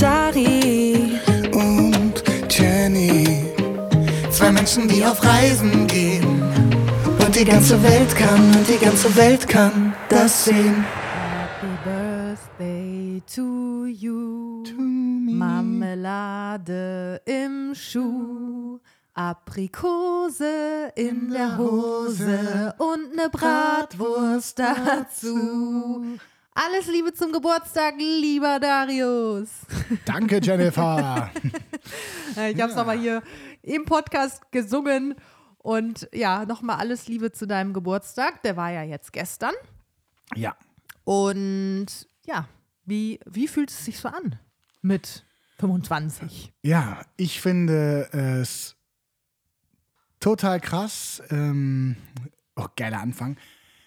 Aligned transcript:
Dari 0.00 1.18
und 1.52 2.22
Jenny. 2.48 3.44
Zwei 4.30 4.52
Menschen, 4.52 4.86
die 4.86 5.04
auf 5.04 5.24
Reisen 5.24 5.86
gehen. 5.88 6.40
Und 7.24 7.34
die 7.34 7.44
ganze 7.44 7.82
Welt 7.82 8.14
kann, 8.14 8.54
und 8.54 8.68
die 8.68 8.78
ganze 8.78 9.14
Welt 9.16 9.48
kann 9.48 9.94
das 10.08 10.44
sehen. 10.44 10.84
Happy 10.84 11.66
Birthday 11.84 13.22
to 13.34 13.86
you. 13.86 14.62
To 14.64 14.80
me. 14.80 15.32
Marmelade 15.32 17.20
im 17.24 17.74
Schuh. 17.74 18.78
Aprikose 19.14 20.92
in 20.94 21.32
der 21.32 21.58
Hose 21.58 22.72
und 22.78 23.16
ne 23.16 23.28
Bratwurst 23.32 24.60
dazu. 24.60 26.04
Alles 26.60 26.88
Liebe 26.88 27.12
zum 27.12 27.30
Geburtstag, 27.30 27.94
lieber 27.98 28.58
Darius. 28.58 29.48
Danke, 30.04 30.40
Jennifer. 30.42 31.30
Ich 32.52 32.60
habe 32.60 32.70
es 32.70 32.76
nochmal 32.76 32.98
hier 32.98 33.22
im 33.62 33.84
Podcast 33.84 34.50
gesungen. 34.50 35.14
Und 35.58 36.08
ja, 36.12 36.44
nochmal 36.44 36.78
alles 36.78 37.06
Liebe 37.06 37.30
zu 37.30 37.46
deinem 37.46 37.72
Geburtstag. 37.72 38.42
Der 38.42 38.56
war 38.56 38.72
ja 38.72 38.82
jetzt 38.82 39.12
gestern. 39.12 39.54
ja. 40.34 40.56
Und 41.04 41.86
ja, 42.26 42.48
wie, 42.84 43.20
wie 43.24 43.46
fühlt 43.46 43.70
es 43.70 43.84
sich 43.84 44.00
so 44.00 44.08
an 44.08 44.40
mit 44.82 45.24
25? 45.60 46.52
Ja, 46.62 47.02
ich 47.16 47.40
finde 47.40 48.08
es 48.12 48.74
total 50.18 50.60
krass. 50.60 51.22
Ähm, 51.30 51.96
oh, 52.56 52.66
geiler 52.74 52.98
Anfang. 53.00 53.36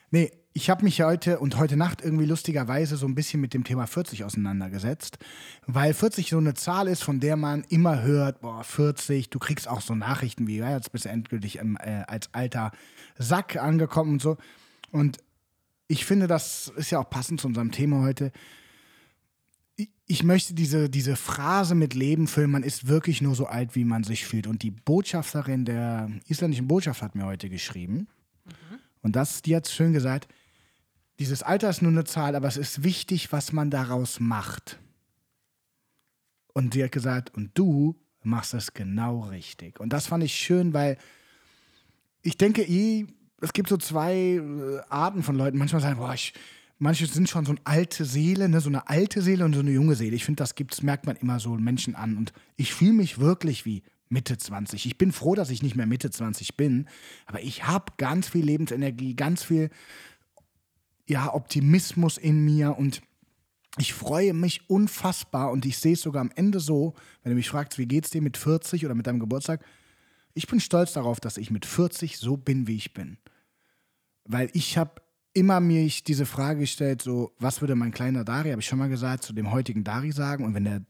Nee, 0.10 0.32
ich 0.54 0.70
habe 0.70 0.84
mich 0.84 1.02
heute 1.02 1.40
und 1.40 1.58
heute 1.58 1.78
Nacht 1.78 2.02
irgendwie 2.02 2.26
lustigerweise 2.26 2.98
so 2.98 3.06
ein 3.06 3.16
bisschen 3.16 3.40
mit 3.40 3.54
dem 3.54 3.64
Thema 3.64 3.88
40 3.88 4.26
auseinandergesetzt, 4.26 5.18
weil 5.66 5.94
40 5.94 6.30
so 6.30 6.38
eine 6.40 6.54
Zahl 6.56 6.88
ist, 6.88 7.04
von 7.04 7.20
der 7.22 7.38
man 7.38 7.64
immer 7.70 8.02
hört, 8.02 8.42
boah, 8.42 8.64
40, 8.64 9.30
du 9.30 9.40
kriegst 9.40 9.68
auch 9.68 9.80
so 9.82 9.96
Nachrichten 9.96 10.48
wie, 10.48 10.58
ja, 10.58 10.72
jetzt 10.72 10.92
bist 10.92 11.06
du 11.06 11.10
endgültig 11.10 11.58
im, 11.58 11.78
äh, 11.78 12.04
als 12.08 12.34
alter 12.34 12.72
Sack 13.18 13.56
angekommen 13.56 14.14
und 14.14 14.22
so. 14.22 14.38
Und 14.92 15.20
ich 15.88 16.06
finde, 16.06 16.28
das 16.28 16.72
ist 16.76 16.92
ja 16.92 17.00
auch 17.00 17.10
passend 17.10 17.40
zu 17.40 17.48
unserem 17.48 17.72
Thema 17.72 18.02
heute. 18.02 18.32
Ich- 19.78 19.90
Ich 20.08 20.24
möchte 20.24 20.54
diese, 20.54 20.90
diese 20.90 21.16
Phrase 21.16 21.74
mit 21.76 21.94
Leben 21.94 22.28
füllen, 22.28 22.52
man 22.52 22.64
ist 22.64 22.88
wirklich 22.90 23.22
nur 23.22 23.36
so 23.36 23.46
alt, 23.46 23.76
wie 23.76 23.86
man 23.86 24.04
sich 24.04 24.26
fühlt. 24.26 24.46
Und 24.48 24.62
die 24.64 24.72
Botschafterin 24.72 25.64
der 25.64 26.10
isländischen 26.28 26.68
Botschaft 26.68 27.02
hat 27.02 27.16
mir 27.16 27.26
heute 27.26 27.50
geschrieben. 27.50 28.10
Und 29.02 29.16
das, 29.16 29.42
die 29.42 29.56
hat 29.56 29.70
schön 29.70 29.94
gesagt, 29.94 30.28
dieses 31.22 31.44
Alter 31.44 31.70
ist 31.70 31.84
nur 31.84 31.92
eine 31.92 32.04
Zahl, 32.04 32.36
aber 32.36 32.48
es 32.48 32.58
ist 32.58 32.84
wichtig, 32.84 33.32
was 33.32 33.54
man 33.54 33.70
daraus 33.70 34.20
macht. 34.20 34.80
Und 36.52 36.74
sie 36.74 36.84
hat 36.84 36.92
gesagt, 36.92 37.32
und 37.36 37.52
du 37.54 37.96
machst 38.24 38.56
es 38.56 38.74
genau 38.74 39.20
richtig. 39.26 39.80
Und 39.80 39.94
das 39.94 40.08
fand 40.08 40.24
ich 40.24 40.34
schön, 40.34 40.74
weil 40.74 40.98
ich 42.24 42.40
denke, 42.40 42.64
eh, 42.64 43.06
es 43.40 43.54
gibt 43.54 43.70
so 43.70 43.78
zwei 43.78 44.16
äh, 44.16 44.80
Arten 44.90 45.22
von 45.22 45.36
Leuten. 45.36 45.60
Manchmal 45.60 45.84
sagen, 45.84 46.00
boah, 46.00 46.16
ich, 46.16 46.34
manche 46.80 47.06
sind 47.06 47.30
schon 47.30 47.46
so 47.46 47.52
eine 47.52 47.62
alte 47.66 48.04
Seele, 48.04 48.50
ne, 48.50 48.60
so 48.60 48.70
eine 48.70 48.90
alte 48.90 49.22
Seele 49.22 49.46
und 49.46 49.54
so 49.54 49.60
eine 49.60 49.72
junge 49.72 49.94
Seele. 49.94 50.16
Ich 50.16 50.26
finde, 50.26 50.42
das 50.42 50.56
gibt's, 50.56 50.82
merkt 50.82 51.06
man 51.06 51.18
immer 51.18 51.40
so 51.40 51.52
Menschen 51.52 51.94
an. 51.94 52.18
Und 52.18 52.34
ich 52.56 52.74
fühle 52.74 52.94
mich 52.94 53.20
wirklich 53.20 53.64
wie 53.64 53.84
Mitte 54.10 54.40
20. 54.40 54.88
Ich 54.88 54.98
bin 54.98 55.12
froh, 55.12 55.36
dass 55.36 55.52
ich 55.52 55.62
nicht 55.62 55.76
mehr 55.76 55.86
Mitte 55.86 56.10
20 56.10 56.58
bin, 56.58 56.88
aber 57.28 57.42
ich 57.42 57.68
habe 57.68 57.94
ganz 57.98 58.28
viel 58.28 58.44
Lebensenergie, 58.44 59.16
ganz 59.16 59.44
viel 59.44 59.70
ja, 61.12 61.34
Optimismus 61.34 62.18
in 62.18 62.44
mir 62.46 62.78
und 62.78 63.02
ich 63.78 63.94
freue 63.94 64.34
mich 64.34 64.70
unfassbar 64.70 65.52
und 65.52 65.66
ich 65.66 65.78
sehe 65.78 65.94
es 65.94 66.02
sogar 66.02 66.22
am 66.22 66.32
Ende 66.36 66.60
so, 66.60 66.94
wenn 67.24 67.32
du 67.32 67.36
mich 67.36 67.50
fragst, 67.50 67.78
wie 67.78 67.86
geht's 67.86 68.10
dir 68.10 68.22
mit 68.22 68.38
40 68.38 68.86
oder 68.86 68.96
mit 68.96 69.08
deinem 69.08 69.20
Geburtstag? 69.20 69.64
Ich 70.34 70.48
bin 70.48 70.60
stolz 70.60 70.94
darauf, 70.94 71.20
dass 71.20 71.38
ich 71.38 71.52
mit 71.52 71.66
40 71.66 72.18
so 72.18 72.38
bin, 72.38 72.68
wie 72.68 72.76
ich 72.76 72.94
bin. 72.94 73.18
Weil 74.26 74.50
ich 74.54 74.78
habe 74.78 75.02
immer 75.34 75.60
mir 75.60 75.90
diese 76.08 76.26
Frage 76.26 76.62
gestellt, 76.62 77.02
so, 77.02 77.34
was 77.40 77.62
würde 77.62 77.76
mein 77.76 77.92
kleiner 77.92 78.24
Dari, 78.24 78.52
habe 78.52 78.62
ich 78.62 78.68
schon 78.68 78.80
mal 78.80 78.90
gesagt, 78.90 79.24
zu 79.24 79.34
dem 79.34 79.52
heutigen 79.52 79.84
Dari 79.84 80.12
sagen 80.12 80.46
und 80.46 80.54
wenn 80.54 80.66
der, 80.66 80.82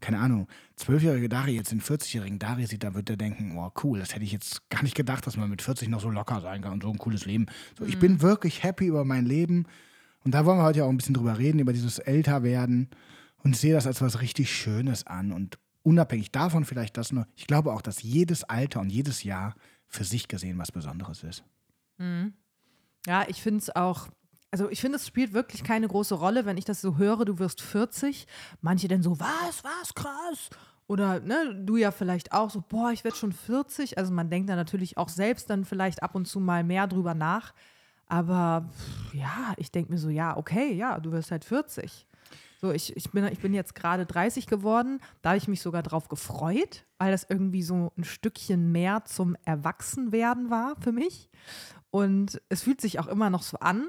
keine 0.00 0.18
Ahnung, 0.18 0.46
zwölfjährige 0.76 1.28
Dari 1.28 1.52
jetzt 1.52 1.72
den 1.72 1.80
40-jährigen 1.80 2.38
Dari 2.38 2.66
sieht, 2.66 2.84
dann 2.84 2.94
wird 2.94 3.10
er 3.10 3.16
denken, 3.16 3.56
oh 3.56 3.70
cool, 3.82 3.98
das 3.98 4.14
hätte 4.14 4.24
ich 4.24 4.32
jetzt 4.32 4.68
gar 4.70 4.82
nicht 4.82 4.94
gedacht, 4.94 5.26
dass 5.26 5.36
man 5.36 5.50
mit 5.50 5.62
40 5.62 5.88
noch 5.88 6.00
so 6.00 6.10
locker 6.10 6.40
sein 6.40 6.62
kann 6.62 6.74
und 6.74 6.82
so 6.82 6.90
ein 6.90 6.98
cooles 6.98 7.24
Leben. 7.24 7.46
So, 7.78 7.84
ich 7.84 7.98
bin 7.98 8.22
wirklich 8.22 8.62
happy 8.62 8.86
über 8.86 9.04
mein 9.04 9.26
Leben 9.26 9.66
und 10.24 10.32
da 10.32 10.44
wollen 10.44 10.58
wir 10.58 10.64
heute 10.64 10.80
ja 10.80 10.84
auch 10.84 10.90
ein 10.90 10.96
bisschen 10.96 11.14
drüber 11.14 11.38
reden, 11.38 11.58
über 11.58 11.72
dieses 11.72 11.98
Älterwerden. 11.98 12.90
Und 13.42 13.54
ich 13.54 13.60
sehe 13.60 13.72
das 13.72 13.86
als 13.86 14.00
was 14.00 14.20
richtig 14.20 14.52
Schönes 14.52 15.06
an. 15.06 15.32
Und 15.32 15.58
unabhängig 15.82 16.32
davon 16.32 16.64
vielleicht 16.64 16.96
das 16.96 17.12
nur, 17.12 17.26
ich 17.34 17.46
glaube 17.46 17.72
auch, 17.72 17.82
dass 17.82 18.02
jedes 18.02 18.44
Alter 18.44 18.80
und 18.80 18.90
jedes 18.90 19.22
Jahr 19.22 19.54
für 19.86 20.04
sich 20.04 20.28
gesehen 20.28 20.58
was 20.58 20.72
Besonderes 20.72 21.22
ist. 21.22 21.44
Ja, 23.06 23.24
ich 23.28 23.40
finde 23.40 23.60
es 23.60 23.74
auch. 23.74 24.08
Also 24.50 24.70
ich 24.70 24.80
finde, 24.80 24.96
es 24.96 25.06
spielt 25.06 25.34
wirklich 25.34 25.62
keine 25.62 25.88
große 25.88 26.14
Rolle, 26.14 26.46
wenn 26.46 26.56
ich 26.56 26.64
das 26.64 26.80
so 26.80 26.96
höre, 26.96 27.24
du 27.24 27.38
wirst 27.38 27.60
40. 27.60 28.26
Manche 28.62 28.88
dann 28.88 29.02
so, 29.02 29.20
was, 29.20 29.62
was, 29.62 29.94
krass. 29.94 30.50
Oder 30.86 31.20
ne, 31.20 31.54
du 31.54 31.76
ja 31.76 31.90
vielleicht 31.90 32.32
auch 32.32 32.48
so, 32.48 32.64
boah, 32.66 32.90
ich 32.90 33.04
werde 33.04 33.16
schon 33.16 33.32
40. 33.32 33.98
Also 33.98 34.12
man 34.12 34.30
denkt 34.30 34.48
da 34.48 34.56
natürlich 34.56 34.96
auch 34.96 35.10
selbst 35.10 35.50
dann 35.50 35.66
vielleicht 35.66 36.02
ab 36.02 36.14
und 36.14 36.26
zu 36.26 36.40
mal 36.40 36.64
mehr 36.64 36.86
drüber 36.86 37.14
nach. 37.14 37.52
Aber 38.06 38.70
ja, 39.12 39.52
ich 39.58 39.70
denke 39.70 39.92
mir 39.92 39.98
so, 39.98 40.08
ja, 40.08 40.36
okay, 40.36 40.72
ja, 40.72 40.98
du 40.98 41.12
wirst 41.12 41.30
halt 41.30 41.44
40. 41.44 42.06
So, 42.60 42.72
ich, 42.72 42.96
ich, 42.96 43.10
bin, 43.12 43.24
ich 43.26 43.38
bin 43.38 43.52
jetzt 43.52 43.74
gerade 43.74 44.06
30 44.06 44.46
geworden. 44.46 45.00
Da 45.20 45.30
habe 45.30 45.36
ich 45.36 45.46
mich 45.46 45.60
sogar 45.60 45.82
drauf 45.82 46.08
gefreut, 46.08 46.86
weil 46.96 47.12
das 47.12 47.26
irgendwie 47.28 47.62
so 47.62 47.92
ein 47.96 48.04
Stückchen 48.04 48.72
mehr 48.72 49.04
zum 49.04 49.36
Erwachsenwerden 49.44 50.48
war 50.48 50.74
für 50.80 50.92
mich. 50.92 51.28
Und 51.90 52.40
es 52.48 52.62
fühlt 52.62 52.80
sich 52.80 52.98
auch 52.98 53.06
immer 53.06 53.28
noch 53.28 53.42
so 53.42 53.58
an. 53.58 53.88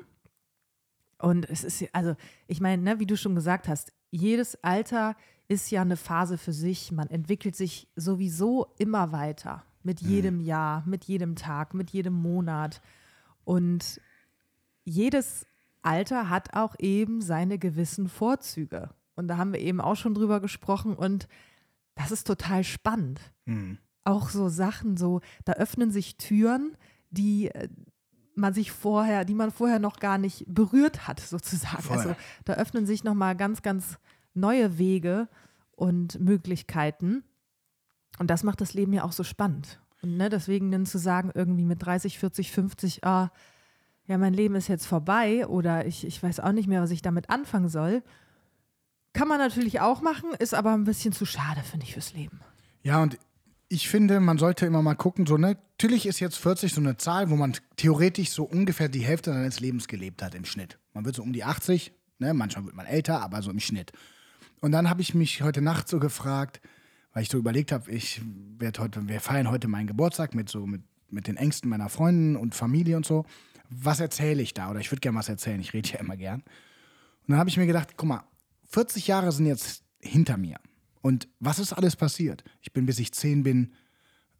Und 1.19 1.49
es 1.49 1.63
ist, 1.63 1.83
also, 1.93 2.15
ich 2.47 2.61
meine, 2.61 2.81
ne, 2.81 2.99
wie 2.99 3.05
du 3.05 3.17
schon 3.17 3.35
gesagt 3.35 3.67
hast, 3.67 3.91
jedes 4.09 4.63
Alter 4.63 5.15
ist 5.47 5.69
ja 5.69 5.81
eine 5.81 5.97
Phase 5.97 6.37
für 6.37 6.53
sich. 6.53 6.91
Man 6.91 7.09
entwickelt 7.09 7.55
sich 7.55 7.87
sowieso 7.95 8.67
immer 8.77 9.11
weiter. 9.11 9.63
Mit 9.83 10.01
jedem 10.01 10.39
Jahr, 10.41 10.83
mit 10.85 11.05
jedem 11.05 11.35
Tag, 11.35 11.73
mit 11.73 11.89
jedem 11.91 12.13
Monat. 12.13 12.81
Und 13.43 14.01
jedes 14.83 15.45
Alter 15.81 16.29
hat 16.29 16.53
auch 16.53 16.75
eben 16.79 17.21
seine 17.21 17.57
gewissen 17.57 18.09
Vorzüge. 18.09 18.89
Und 19.15 19.27
da 19.27 19.37
haben 19.37 19.53
wir 19.53 19.59
eben 19.59 19.81
auch 19.81 19.95
schon 19.95 20.13
drüber 20.13 20.39
gesprochen. 20.39 20.95
Und 20.95 21.27
das 21.95 22.11
ist 22.11 22.27
total 22.27 22.63
spannend. 22.63 23.19
Auch 24.03 24.29
so 24.29 24.49
Sachen, 24.49 24.95
so, 24.97 25.21
da 25.45 25.53
öffnen 25.53 25.91
sich 25.91 26.17
Türen, 26.17 26.77
die 27.09 27.47
äh, 27.47 27.67
man 28.35 28.53
sich 28.53 28.71
vorher, 28.71 29.25
die 29.25 29.33
man 29.33 29.51
vorher 29.51 29.79
noch 29.79 29.99
gar 29.99 30.17
nicht 30.17 30.45
berührt 30.47 31.07
hat, 31.07 31.19
sozusagen. 31.19 31.83
Voll. 31.83 31.97
Also 31.97 32.15
da 32.45 32.53
öffnen 32.53 32.85
sich 32.85 33.03
nochmal 33.03 33.35
ganz, 33.35 33.61
ganz 33.61 33.97
neue 34.33 34.77
Wege 34.77 35.27
und 35.75 36.19
Möglichkeiten. 36.19 37.23
Und 38.17 38.29
das 38.29 38.43
macht 38.43 38.61
das 38.61 38.73
Leben 38.73 38.93
ja 38.93 39.03
auch 39.03 39.11
so 39.11 39.23
spannend. 39.23 39.79
Und 40.01 40.17
ne, 40.17 40.29
deswegen 40.29 40.71
dann 40.71 40.85
zu 40.85 40.97
sagen, 40.97 41.31
irgendwie 41.33 41.65
mit 41.65 41.85
30, 41.85 42.19
40, 42.19 42.51
50, 42.51 43.03
ah, 43.03 43.31
ja, 44.07 44.17
mein 44.17 44.33
Leben 44.33 44.55
ist 44.55 44.67
jetzt 44.67 44.87
vorbei 44.87 45.45
oder 45.47 45.85
ich, 45.85 46.05
ich 46.05 46.21
weiß 46.21 46.39
auch 46.39 46.51
nicht 46.51 46.67
mehr, 46.67 46.81
was 46.81 46.91
ich 46.91 47.01
damit 47.01 47.29
anfangen 47.29 47.69
soll, 47.69 48.01
kann 49.13 49.27
man 49.27 49.37
natürlich 49.37 49.81
auch 49.81 50.01
machen, 50.01 50.31
ist 50.39 50.53
aber 50.53 50.73
ein 50.73 50.83
bisschen 50.83 51.13
zu 51.13 51.25
schade, 51.25 51.61
finde 51.61 51.85
ich, 51.85 51.93
fürs 51.93 52.13
Leben. 52.13 52.39
Ja, 52.81 53.01
und 53.01 53.17
ich 53.69 53.87
finde, 53.87 54.19
man 54.19 54.39
sollte 54.39 54.65
immer 54.65 54.81
mal 54.81 54.95
gucken, 54.95 55.27
so, 55.27 55.37
ne, 55.37 55.55
natürlich 55.77 56.07
ist 56.07 56.19
jetzt 56.19 56.37
40 56.37 56.73
so 56.73 56.81
eine 56.81 56.97
Zahl, 56.97 57.29
wo 57.29 57.35
man 57.35 57.53
theoretisch 57.77 58.31
so 58.31 58.43
ungefähr 58.43 58.89
die 58.89 59.05
Hälfte 59.05 59.31
seines 59.31 59.59
Lebens 59.59 59.87
gelebt 59.87 60.23
hat 60.23 60.33
im 60.33 60.43
Schnitt. 60.43 60.79
Man 60.93 61.05
wird 61.05 61.15
so 61.15 61.21
um 61.21 61.31
die 61.31 61.43
80, 61.43 61.93
ne, 62.17 62.33
manchmal 62.33 62.65
wird 62.65 62.75
man 62.75 62.87
älter, 62.87 63.21
aber 63.21 63.43
so 63.43 63.51
im 63.51 63.59
Schnitt. 63.59 63.91
Und 64.59 64.71
dann 64.71 64.89
habe 64.89 65.01
ich 65.01 65.13
mich 65.13 65.43
heute 65.43 65.61
Nacht 65.61 65.87
so 65.87 65.99
gefragt, 65.99 66.61
weil 67.13 67.23
ich 67.23 67.29
so 67.29 67.37
überlegt 67.37 67.71
habe, 67.71 67.89
ich 67.91 68.21
werde 68.57 68.81
heute, 68.81 69.07
wir 69.07 69.21
feiern 69.21 69.49
heute 69.49 69.67
meinen 69.67 69.87
Geburtstag 69.87 70.33
mit 70.33 70.49
so 70.49 70.65
mit, 70.65 70.81
mit 71.09 71.27
den 71.27 71.37
Ängsten 71.37 71.69
meiner 71.69 71.89
Freunde 71.89 72.39
und 72.39 72.55
Familie 72.55 72.97
und 72.97 73.05
so. 73.05 73.25
Was 73.69 73.99
erzähle 73.99 74.41
ich 74.41 74.55
da? 74.55 74.71
Oder 74.71 74.79
ich 74.79 74.91
würde 74.91 75.01
gerne 75.01 75.17
was 75.17 75.29
erzählen, 75.29 75.59
ich 75.59 75.73
rede 75.73 75.89
ja 75.89 75.99
immer 75.99 76.17
gern. 76.17 76.41
Und 76.41 77.29
dann 77.29 77.37
habe 77.37 77.49
ich 77.49 77.57
mir 77.57 77.67
gedacht, 77.67 77.89
guck 77.97 78.09
mal, 78.09 78.23
40 78.65 79.07
Jahre 79.07 79.31
sind 79.31 79.45
jetzt 79.45 79.83
hinter 79.99 80.37
mir. 80.37 80.57
Und 81.01 81.27
was 81.39 81.59
ist 81.59 81.73
alles 81.73 81.95
passiert? 81.95 82.43
Ich 82.61 82.73
bin, 82.73 82.85
bis 82.85 82.99
ich 82.99 83.13
10 83.13 83.43
bin, 83.43 83.71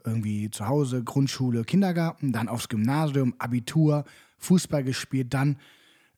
irgendwie 0.06 0.50
zu 0.50 0.68
Hause, 0.68 1.04
Grundschule, 1.04 1.64
Kindergarten, 1.64 2.32
dann 2.32 2.48
aufs 2.48 2.70
Gymnasium, 2.70 3.34
Abitur, 3.38 4.06
Fußball 4.38 4.84
gespielt, 4.84 5.34
dann 5.34 5.58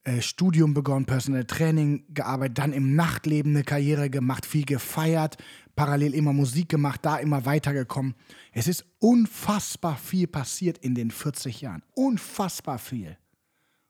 äh, 0.03 0.21
Studium 0.21 0.73
begonnen, 0.73 1.05
Personal 1.05 1.45
Training 1.45 2.05
gearbeitet, 2.09 2.57
dann 2.57 2.73
im 2.73 2.95
Nachtleben 2.95 3.55
eine 3.55 3.63
Karriere 3.63 4.09
gemacht, 4.09 4.45
viel 4.45 4.65
gefeiert, 4.65 5.38
parallel 5.75 6.13
immer 6.13 6.33
Musik 6.33 6.69
gemacht, 6.69 7.01
da 7.03 7.17
immer 7.17 7.45
weitergekommen. 7.45 8.15
Es 8.51 8.67
ist 8.67 8.85
unfassbar 8.99 9.97
viel 9.97 10.27
passiert 10.27 10.77
in 10.79 10.95
den 10.95 11.11
40 11.11 11.61
Jahren. 11.61 11.83
Unfassbar 11.93 12.79
viel. 12.79 13.17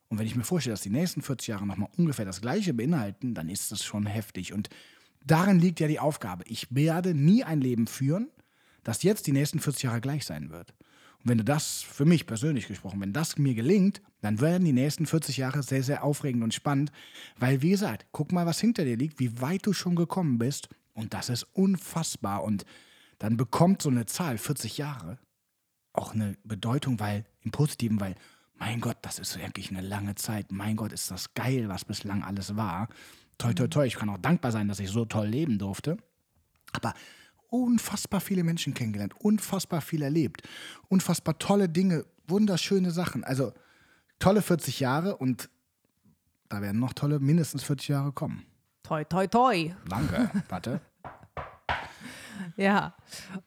Und 0.08 0.18
wenn 0.18 0.26
ich 0.26 0.36
mir 0.36 0.44
vorstelle, 0.44 0.74
dass 0.74 0.82
die 0.82 0.90
nächsten 0.90 1.22
40 1.22 1.48
Jahre 1.48 1.66
nochmal 1.66 1.88
ungefähr 1.96 2.26
das 2.26 2.42
Gleiche 2.42 2.74
beinhalten, 2.74 3.32
dann 3.32 3.48
ist 3.48 3.72
das 3.72 3.82
schon 3.82 4.04
heftig. 4.04 4.52
Und 4.52 4.68
darin 5.26 5.58
liegt 5.58 5.80
ja 5.80 5.88
die 5.88 6.00
Aufgabe. 6.00 6.44
Ich 6.46 6.74
werde 6.74 7.14
nie 7.14 7.44
ein 7.44 7.60
Leben 7.60 7.86
führen, 7.86 8.28
das 8.84 9.02
jetzt 9.02 9.26
die 9.26 9.32
nächsten 9.32 9.60
40 9.60 9.84
Jahre 9.84 10.00
gleich 10.00 10.24
sein 10.24 10.50
wird. 10.50 10.74
Und 11.22 11.30
wenn 11.30 11.38
du 11.38 11.44
das, 11.44 11.82
für 11.82 12.04
mich 12.04 12.26
persönlich 12.26 12.66
gesprochen, 12.66 13.00
wenn 13.00 13.12
das 13.12 13.38
mir 13.38 13.54
gelingt, 13.54 14.02
dann 14.22 14.40
werden 14.40 14.64
die 14.64 14.72
nächsten 14.72 15.06
40 15.06 15.36
Jahre 15.36 15.62
sehr, 15.62 15.82
sehr 15.82 16.02
aufregend 16.02 16.42
und 16.42 16.54
spannend. 16.54 16.90
Weil, 17.38 17.62
wie 17.62 17.70
gesagt, 17.70 18.06
guck 18.10 18.32
mal, 18.32 18.46
was 18.46 18.60
hinter 18.60 18.84
dir 18.84 18.96
liegt, 18.96 19.20
wie 19.20 19.40
weit 19.40 19.66
du 19.66 19.72
schon 19.72 19.94
gekommen 19.94 20.38
bist. 20.38 20.68
Und 20.94 21.14
das 21.14 21.28
ist 21.28 21.44
unfassbar. 21.52 22.42
Und 22.42 22.64
dann 23.18 23.36
bekommt 23.36 23.82
so 23.82 23.90
eine 23.90 24.06
Zahl, 24.06 24.36
40 24.36 24.78
Jahre, 24.78 25.18
auch 25.92 26.12
eine 26.12 26.36
Bedeutung, 26.42 26.98
weil, 26.98 27.24
im 27.42 27.52
Positiven, 27.52 28.00
weil, 28.00 28.16
mein 28.54 28.80
Gott, 28.80 28.98
das 29.02 29.18
ist 29.18 29.38
wirklich 29.38 29.70
eine 29.70 29.80
lange 29.80 30.14
Zeit. 30.16 30.52
Mein 30.52 30.76
Gott, 30.76 30.92
ist 30.92 31.10
das 31.10 31.34
geil, 31.34 31.68
was 31.68 31.84
bislang 31.84 32.22
alles 32.22 32.56
war. 32.56 32.88
Toi, 33.42 33.54
toi, 33.54 33.66
toi. 33.66 33.84
Ich 33.86 33.96
kann 33.96 34.08
auch 34.08 34.18
dankbar 34.18 34.52
sein, 34.52 34.68
dass 34.68 34.78
ich 34.78 34.88
so 34.88 35.04
toll 35.04 35.26
leben 35.26 35.58
durfte. 35.58 35.96
Aber 36.72 36.94
unfassbar 37.48 38.20
viele 38.20 38.44
Menschen 38.44 38.72
kennengelernt, 38.72 39.14
unfassbar 39.18 39.80
viel 39.80 40.02
erlebt, 40.02 40.42
unfassbar 40.88 41.38
tolle 41.40 41.68
Dinge, 41.68 42.04
wunderschöne 42.28 42.92
Sachen. 42.92 43.24
Also 43.24 43.52
tolle 44.20 44.42
40 44.42 44.78
Jahre 44.78 45.16
und 45.16 45.50
da 46.48 46.62
werden 46.62 46.78
noch 46.78 46.92
tolle 46.92 47.18
mindestens 47.18 47.64
40 47.64 47.88
Jahre 47.88 48.12
kommen. 48.12 48.46
Toi, 48.84 49.02
toi, 49.04 49.26
toi. 49.26 49.74
Danke. 49.88 50.30
Warte. 50.48 50.80
Ja, 52.56 52.94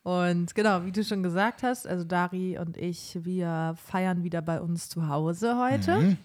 und 0.04 0.56
genau, 0.56 0.84
wie 0.86 0.92
du 0.92 1.06
schon 1.06 1.24
gesagt 1.24 1.64
hast, 1.64 1.88
also 1.88 2.04
Dari 2.04 2.58
und 2.58 2.76
ich, 2.76 3.18
wir 3.24 3.76
feiern 3.78 4.24
wieder 4.24 4.42
bei 4.42 4.60
uns 4.60 4.90
zu 4.90 5.08
Hause 5.08 5.58
heute, 5.58 6.02
Mhm. 6.02 6.18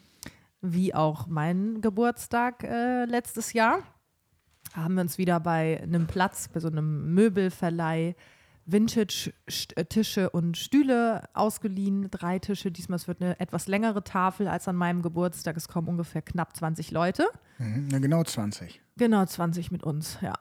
Wie 0.62 0.94
auch 0.94 1.26
mein 1.26 1.80
Geburtstag 1.80 2.64
äh, 2.64 3.04
letztes 3.04 3.52
Jahr. 3.52 3.82
Haben 4.74 4.94
wir 4.94 5.00
uns 5.02 5.18
wieder 5.18 5.40
bei 5.40 5.80
einem 5.82 6.06
Platz, 6.06 6.48
bei 6.48 6.60
so 6.60 6.68
einem 6.68 7.14
Möbelverleih, 7.14 8.14
Vintage-Tische 8.66 10.30
und 10.30 10.56
Stühle 10.56 11.28
ausgeliehen. 11.34 12.10
Drei 12.10 12.38
Tische. 12.38 12.70
Diesmal 12.70 12.96
es 12.96 13.08
wird 13.08 13.20
eine 13.20 13.40
etwas 13.40 13.66
längere 13.66 14.04
Tafel 14.04 14.46
als 14.46 14.68
an 14.68 14.76
meinem 14.76 15.02
Geburtstag. 15.02 15.56
Es 15.56 15.68
kommen 15.68 15.88
ungefähr 15.88 16.22
knapp 16.22 16.56
20 16.56 16.90
Leute. 16.90 17.26
Mhm. 17.58 17.88
Genau 18.00 18.22
20. 18.22 18.80
Genau, 18.96 19.24
20 19.24 19.72
mit 19.72 19.82
uns, 19.82 20.18
ja. 20.20 20.34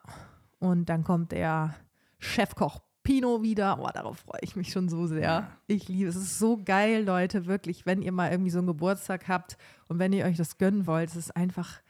Und 0.60 0.90
dann 0.90 1.04
kommt 1.04 1.32
der 1.32 1.76
Chefkoch 2.20 2.82
Pino 3.04 3.42
wieder. 3.42 3.80
Oh, 3.80 3.90
darauf 3.94 4.20
freue 4.20 4.42
ich 4.42 4.56
mich 4.56 4.72
schon 4.72 4.90
so 4.90 5.08
sehr. 5.08 5.50
Ich 5.68 5.88
liebe 5.88 6.10
es. 6.10 6.16
Es 6.16 6.24
ist 6.24 6.40
so 6.40 6.62
geil, 6.64 7.04
Leute, 7.04 7.46
wirklich, 7.46 7.86
wenn 7.86 8.02
ihr 8.02 8.12
mal 8.12 8.32
irgendwie 8.32 8.52
so 8.52 8.60
einen 8.60 8.68
Geburtstag 8.68 9.28
habt 9.28 9.58
und 9.88 10.00
wenn 10.00 10.14
ihr 10.14 10.26
euch 10.26 10.38
das 10.38 10.58
gönnen 10.58 10.86
wollt, 10.86 11.10
es 11.10 11.16
ist 11.16 11.36
einfach 11.36 11.82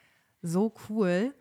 so 0.41 0.73
cool, 0.87 1.33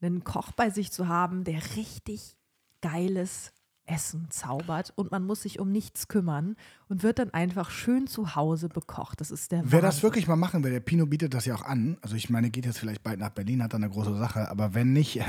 einen 0.00 0.22
Koch 0.22 0.52
bei 0.52 0.70
sich 0.70 0.92
zu 0.92 1.08
haben, 1.08 1.44
der 1.44 1.60
richtig 1.76 2.36
geiles 2.82 3.53
Essen 3.86 4.26
zaubert 4.30 4.92
und 4.96 5.10
man 5.10 5.24
muss 5.24 5.42
sich 5.42 5.60
um 5.60 5.70
nichts 5.70 6.08
kümmern 6.08 6.56
und 6.88 7.02
wird 7.02 7.18
dann 7.18 7.30
einfach 7.30 7.70
schön 7.70 8.06
zu 8.06 8.34
Hause 8.34 8.68
bekocht. 8.68 9.20
Das 9.20 9.30
ist 9.30 9.52
der 9.52 9.62
Wer 9.64 9.82
das 9.82 10.02
wirklich 10.02 10.26
mal 10.26 10.36
machen 10.36 10.64
will, 10.64 10.70
der 10.70 10.80
Pino 10.80 11.06
bietet 11.06 11.34
das 11.34 11.44
ja 11.44 11.54
auch 11.54 11.62
an. 11.62 11.98
Also 12.00 12.16
ich 12.16 12.30
meine, 12.30 12.50
geht 12.50 12.66
jetzt 12.66 12.78
vielleicht 12.78 13.02
bald 13.02 13.18
nach 13.18 13.30
Berlin, 13.30 13.62
hat 13.62 13.72
da 13.72 13.76
eine 13.76 13.90
große 13.90 14.16
Sache. 14.16 14.50
Aber 14.50 14.74
wenn 14.74 14.92
nicht, 14.92 15.20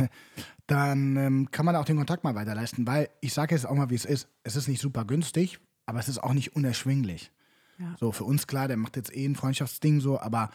dann 0.68 1.18
ähm, 1.18 1.52
kann 1.52 1.66
man 1.66 1.76
auch 1.76 1.86
den 1.86 1.98
Kontakt 1.98 2.24
mal 2.24 2.36
weiterleisten. 2.36 2.88
Weil 2.88 3.10
ich 3.22 3.34
sage 3.34 3.56
jetzt 3.56 3.66
auch 3.66 3.76
mal, 3.76 3.90
wie 3.90 3.96
es 3.96 4.06
ist. 4.06 4.28
Es 4.44 4.56
ist 4.56 4.68
nicht 4.68 4.82
super 4.82 5.06
günstig, 5.06 5.60
aber 5.86 6.00
es 6.00 6.08
ist 6.08 6.24
auch 6.24 6.34
nicht 6.34 6.56
unerschwinglich. 6.56 7.32
Ja. 7.78 7.96
So, 8.00 8.12
für 8.12 8.24
uns 8.24 8.48
klar, 8.48 8.68
der 8.68 8.78
macht 8.78 8.96
jetzt 8.96 9.16
eh 9.16 9.26
ein 9.26 9.36
Freundschaftsding 9.36 10.00
so, 10.00 10.20
aber 10.20 10.50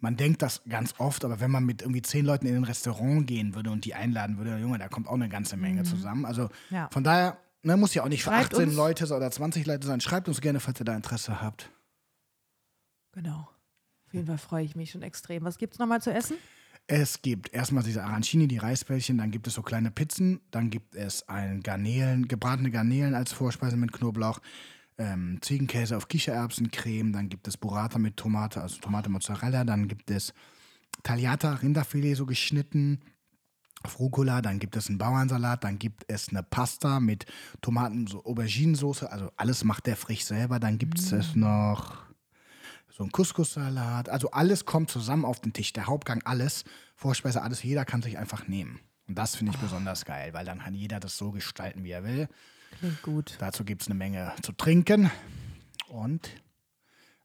man 0.00 0.16
denkt 0.16 0.42
das 0.42 0.62
ganz 0.68 0.94
oft, 0.98 1.24
aber 1.24 1.40
wenn 1.40 1.50
man 1.50 1.64
mit 1.64 1.82
irgendwie 1.82 2.02
zehn 2.02 2.24
Leuten 2.24 2.46
in 2.46 2.56
ein 2.56 2.64
Restaurant 2.64 3.26
gehen 3.26 3.54
würde 3.54 3.70
und 3.70 3.84
die 3.84 3.94
einladen 3.94 4.38
würde, 4.38 4.56
Junge, 4.58 4.78
da 4.78 4.88
kommt 4.88 5.08
auch 5.08 5.14
eine 5.14 5.28
ganze 5.28 5.56
Menge 5.56 5.82
zusammen. 5.82 6.24
Also 6.24 6.44
Mhm. 6.44 6.48
Ja. 6.76 6.88
von 6.92 7.02
daher, 7.04 7.38
ne, 7.62 7.76
muss 7.76 7.94
ja 7.94 8.04
auch 8.04 8.08
nicht 8.08 8.22
für 8.22 8.30
Schreibt 8.30 8.52
18 8.54 8.68
uns. 8.68 8.76
Leute 8.76 9.04
oder 9.14 9.30
20 9.30 9.66
Leute 9.66 9.86
sein. 9.86 10.00
Schreibt 10.00 10.28
uns 10.28 10.40
gerne, 10.40 10.60
falls 10.60 10.80
ihr 10.80 10.84
da 10.84 10.94
Interesse 10.94 11.40
habt. 11.42 11.70
Genau. 13.12 13.48
Auf 14.06 14.14
jeden 14.14 14.26
Fall 14.26 14.38
freue 14.38 14.64
ich 14.64 14.76
mich 14.76 14.90
schon 14.90 15.02
extrem. 15.02 15.44
Was 15.44 15.58
gibt 15.58 15.74
es 15.74 15.78
nochmal 15.78 16.00
zu 16.00 16.12
essen? 16.12 16.36
Es 16.86 17.20
gibt 17.20 17.52
erstmal 17.52 17.82
diese 17.82 18.02
Arancini, 18.02 18.48
die 18.48 18.56
Reisbällchen, 18.56 19.18
dann 19.18 19.30
gibt 19.30 19.46
es 19.46 19.54
so 19.54 19.60
kleine 19.62 19.90
Pizzen, 19.90 20.40
dann 20.50 20.70
gibt 20.70 20.94
es 20.94 21.28
ein 21.28 21.60
Garnelen, 21.62 22.28
gebratene 22.28 22.70
Garnelen 22.70 23.14
als 23.14 23.32
Vorspeise 23.32 23.76
mit 23.76 23.92
Knoblauch, 23.92 24.40
ähm, 24.98 25.38
Ziegenkäse 25.40 25.96
auf 25.96 26.08
Kichererbsencreme, 26.08 27.12
dann 27.12 27.28
gibt 27.28 27.48
es 27.48 27.56
Burrata 27.56 27.98
mit 27.98 28.16
Tomate, 28.16 28.60
also 28.60 28.78
Tomate 28.78 29.08
Mozzarella, 29.08 29.64
dann 29.64 29.88
gibt 29.88 30.10
es 30.10 30.34
Tagliata, 31.02 31.54
Rinderfilet 31.54 32.14
so 32.14 32.26
geschnitten, 32.26 33.00
auf 33.84 34.00
Rucola, 34.00 34.42
dann 34.42 34.58
gibt 34.58 34.76
es 34.76 34.88
einen 34.88 34.98
Bauernsalat, 34.98 35.62
dann 35.62 35.78
gibt 35.78 36.04
es 36.08 36.30
eine 36.30 36.42
Pasta 36.42 36.98
mit 36.98 37.26
Tomaten, 37.60 38.06
so 38.08 38.24
Auberginensoße, 38.24 39.10
also 39.10 39.30
alles 39.36 39.62
macht 39.62 39.86
der 39.86 39.96
frisch 39.96 40.24
selber, 40.24 40.58
dann 40.58 40.78
gibt 40.78 40.98
es 40.98 41.36
noch 41.36 42.08
so 42.98 43.04
ein 43.04 43.12
Couscous-Salat. 43.12 44.08
Also 44.08 44.32
alles 44.32 44.64
kommt 44.64 44.90
zusammen 44.90 45.24
auf 45.24 45.38
den 45.40 45.52
Tisch. 45.52 45.72
Der 45.72 45.86
Hauptgang, 45.86 46.20
alles, 46.24 46.64
Vorspeise, 46.96 47.40
alles. 47.42 47.62
Jeder 47.62 47.84
kann 47.84 48.02
sich 48.02 48.18
einfach 48.18 48.48
nehmen. 48.48 48.80
Und 49.06 49.16
das 49.16 49.36
finde 49.36 49.52
ich 49.52 49.58
besonders 49.58 50.04
geil, 50.04 50.34
weil 50.34 50.44
dann 50.44 50.58
kann 50.58 50.74
jeder 50.74 50.98
das 50.98 51.16
so 51.16 51.30
gestalten, 51.30 51.84
wie 51.84 51.92
er 51.92 52.02
will. 52.02 52.28
Klingt 52.78 53.02
gut. 53.02 53.36
Dazu 53.38 53.64
gibt 53.64 53.82
es 53.82 53.88
eine 53.88 53.94
Menge 53.94 54.32
zu 54.42 54.52
trinken 54.52 55.10
und 55.88 56.30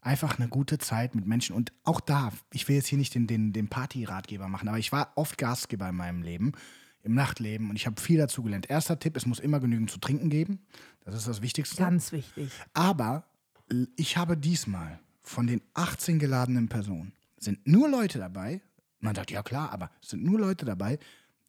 einfach 0.02 0.40
eine 0.40 0.48
gute 0.50 0.78
Zeit 0.78 1.16
mit 1.16 1.26
Menschen. 1.26 1.56
Und 1.56 1.72
auch 1.84 2.00
da, 2.00 2.32
ich 2.52 2.68
will 2.68 2.76
jetzt 2.76 2.88
hier 2.88 2.98
nicht 2.98 3.16
den, 3.16 3.28
den, 3.28 3.54
den 3.54 3.68
Party-Ratgeber 3.68 4.48
machen, 4.48 4.68
aber 4.68 4.80
ich 4.80 4.92
war 4.92 5.12
oft 5.16 5.38
Gastgeber 5.38 5.90
in 5.90 5.96
meinem 5.96 6.22
Leben, 6.22 6.54
im 7.04 7.14
Nachtleben 7.14 7.70
und 7.70 7.76
ich 7.76 7.86
habe 7.86 8.00
viel 8.00 8.18
dazu 8.18 8.44
gelernt. 8.44 8.70
Erster 8.70 9.00
Tipp, 9.00 9.18
es 9.18 9.26
muss 9.26 9.40
immer 9.40 9.60
genügend 9.60 9.92
zu 9.92 10.00
trinken 10.00 10.30
geben. 10.30 10.60
Das 11.04 11.16
ist 11.16 11.28
das 11.28 11.42
Wichtigste. 11.42 11.78
Ganz 11.78 12.12
wichtig. 12.12 12.52
Aber 12.74 13.26
ich 13.96 14.18
habe 14.18 14.38
diesmal 14.38 15.00
von 15.22 15.48
den 15.48 15.62
18 15.74 16.20
geladenen 16.20 16.70
Personen 16.70 17.14
sind 17.38 17.66
nur 17.68 17.90
Leute 17.90 18.20
dabei. 18.20 18.62
Man 19.00 19.16
sagt, 19.16 19.32
ja 19.32 19.44
klar, 19.44 19.72
aber 19.72 19.92
es 20.02 20.10
sind 20.10 20.24
nur 20.24 20.40
Leute 20.40 20.66
dabei, 20.66 20.98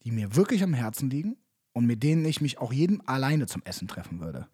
die 0.03 0.11
mir 0.11 0.35
wirklich 0.35 0.63
am 0.63 0.75
Herzen 0.75 1.09
liegen 1.09 1.37
und 1.75 1.85
mit 1.85 2.03
denen 2.03 2.25
ich 2.25 2.41
mich 2.41 2.59
auch 2.59 2.73
jedem 2.73 3.03
alleine 3.05 3.47
zum 3.47 3.63
Essen 3.65 3.87
treffen 3.87 4.21
würde. 4.21 4.49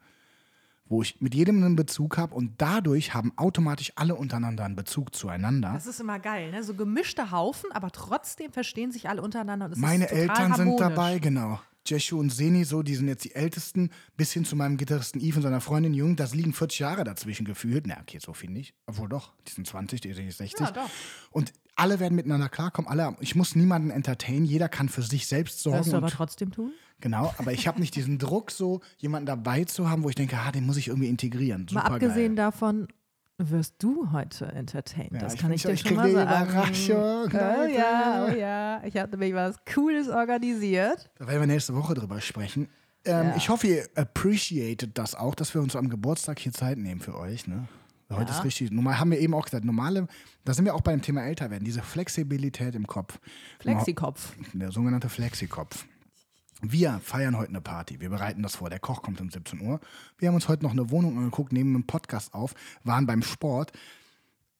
Wo 0.87 1.03
ich 1.03 1.21
mit 1.21 1.37
jedem 1.37 1.63
einen 1.63 1.77
Bezug 1.77 2.19
habe 2.19 2.35
und 2.35 2.55
dadurch 2.61 3.15
haben 3.15 3.33
automatisch 3.37 3.93
alle 3.95 4.17
untereinander 4.17 4.65
einen 4.65 4.75
Bezug 4.75 5.15
zueinander. 5.15 5.71
Das 5.75 5.87
ist 5.87 6.01
immer 6.01 6.19
geil, 6.19 6.51
ne? 6.51 6.65
So 6.65 6.75
gemischte 6.75 7.31
Haufen, 7.31 7.71
aber 7.71 7.93
trotzdem 7.93 8.51
verstehen 8.51 8.91
sich 8.91 9.09
alle 9.09 9.23
untereinander. 9.23 9.67
Und 9.67 9.73
es 9.73 9.79
Meine 9.79 10.07
ist 10.07 10.11
total 10.11 10.23
Eltern 10.23 10.55
sind 10.55 10.59
harmonisch. 10.59 10.81
dabei, 10.81 11.19
genau. 11.21 11.61
Jeshu 11.87 12.19
und 12.19 12.31
Seni, 12.31 12.65
so, 12.65 12.83
die 12.83 12.95
sind 12.95 13.09
jetzt 13.09 13.25
die 13.25 13.35
Ältesten, 13.35 13.91
bis 14.17 14.33
hin 14.33 14.45
zu 14.45 14.57
meinem 14.57 14.77
Gitarristen 14.77 15.21
Yves 15.21 15.37
und 15.37 15.43
seiner 15.43 15.61
Freundin 15.61 15.95
Jung. 15.95 16.17
Das 16.17 16.35
liegen 16.35 16.53
40 16.53 16.79
Jahre 16.81 17.05
dazwischen 17.05 17.45
gefühlt. 17.47 17.87
Na, 17.87 17.99
okay, 18.01 18.19
so 18.21 18.33
viel 18.33 18.51
nicht. 18.51 18.75
Obwohl 18.87 19.09
doch, 19.09 19.33
die 19.47 19.53
sind 19.53 19.67
20, 19.67 20.01
die 20.01 20.13
sind 20.13 20.31
60. 20.31 20.61
Ja, 20.61 20.71
doch. 20.73 20.91
Und 21.31 21.53
alle 21.77 22.01
werden 22.01 22.15
miteinander 22.15 22.49
klarkommen. 22.49 22.91
Alle, 22.91 23.17
ich 23.21 23.35
muss 23.35 23.55
niemanden 23.57 23.91
entertainen. 23.91 24.45
Jeder 24.45 24.69
kann 24.69 24.89
für 24.89 25.03
sich 25.03 25.27
selbst 25.27 25.61
sorgen. 25.63 25.79
Wirst 25.81 25.93
du 25.93 25.97
aber 25.97 26.09
trotzdem 26.09 26.51
tun? 26.51 26.73
Genau, 27.01 27.33
aber 27.39 27.53
ich 27.53 27.67
habe 27.67 27.81
nicht 27.81 27.97
diesen 27.97 28.19
Druck, 28.19 28.51
so 28.51 28.81
jemanden 28.99 29.27
dabei 29.27 29.65
zu 29.65 29.89
haben, 29.89 30.03
wo 30.03 30.09
ich 30.11 30.15
denke, 30.15 30.37
ah, 30.39 30.53
den 30.53 30.67
muss 30.67 30.77
ich 30.77 30.89
irgendwie 30.89 31.09
integrieren. 31.09 31.67
Mal 31.73 31.83
Supergeil. 31.85 31.95
abgesehen 32.11 32.37
davon 32.37 32.89
wirst 33.39 33.77
du 33.79 34.13
heute 34.13 34.47
entertained. 34.53 35.13
Ja, 35.15 35.19
das 35.21 35.33
ich 35.35 35.41
kann 35.41 35.51
ich 35.51 35.63
schon- 35.63 35.71
dir 35.71 35.75
ich 35.75 35.81
schon 35.81 35.89
krieg 35.89 35.97
mal 35.97 36.13
sagen. 36.13 36.51
Überraschung, 36.51 37.31
Oh 37.33 37.67
ja, 37.75 38.27
oh 38.29 38.35
ja. 38.37 38.83
Ich 38.85 38.97
habe 38.99 39.11
nämlich 39.13 39.33
was 39.33 39.57
Cooles 39.73 40.09
organisiert. 40.11 41.11
Da 41.19 41.27
werden 41.27 41.41
wir 41.41 41.47
nächste 41.47 41.75
Woche 41.75 41.95
drüber 41.95 42.21
sprechen. 42.21 42.69
Ähm, 43.07 43.29
Ja. 43.29 43.37
Ich 43.37 43.49
hoffe, 43.49 43.67
ihr 43.67 43.89
appreciated 43.95 44.99
das 44.99 45.15
auch, 45.15 45.35
dass 45.35 45.55
wir 45.55 45.63
uns 45.63 45.75
am 45.75 45.89
Geburtstag 45.89 46.39
hier 46.39 46.53
Zeit 46.53 46.77
nehmen 46.77 47.01
für 47.01 47.17
euch. 47.17 47.47
Ne? 47.47 47.67
Heute 48.11 48.33
Ja. 48.33 48.39
ist 48.39 48.45
richtig. 48.45 48.71
Normal 48.71 48.99
haben 48.99 49.11
wir 49.11 49.19
eben 49.21 49.35
auch 49.35 49.45
gesagt, 49.45 49.65
normale, 49.65 50.07
da 50.45 50.53
sind 50.55 50.65
wir 50.65 50.75
auch 50.75 50.81
beim 50.81 51.01
Thema 51.03 51.23
älter 51.23 51.51
werden, 51.51 51.65
diese 51.65 51.83
Flexibilität 51.83 52.75
im 52.75 52.87
Kopf. 52.87 53.19
Flexikopf. 53.61 54.33
Der 54.53 54.73
sogenannte 54.73 55.09
Flexikopf. 55.09 55.87
Wir 56.63 57.01
feiern 57.03 57.37
heute 57.39 57.51
eine 57.51 57.61
Party. 57.63 58.01
Wir 58.01 58.11
bereiten 58.11 58.43
das 58.43 58.57
vor. 58.57 58.69
Der 58.69 58.81
Koch 58.81 59.01
kommt 59.03 59.21
um 59.21 59.31
17 59.31 59.61
Uhr. 59.63 59.81
Wir 60.19 60.29
haben 60.29 60.35
uns 60.35 60.49
heute 60.49 60.63
noch 60.63 60.73
eine 60.73 60.91
Wohnung 60.91 61.17
angeguckt, 61.17 61.53
nehmen 61.53 61.75
einen 61.75 61.87
Podcast 61.87 62.35
auf, 62.35 62.55
waren 62.85 63.07
beim 63.07 63.23
Sport. 63.23 63.73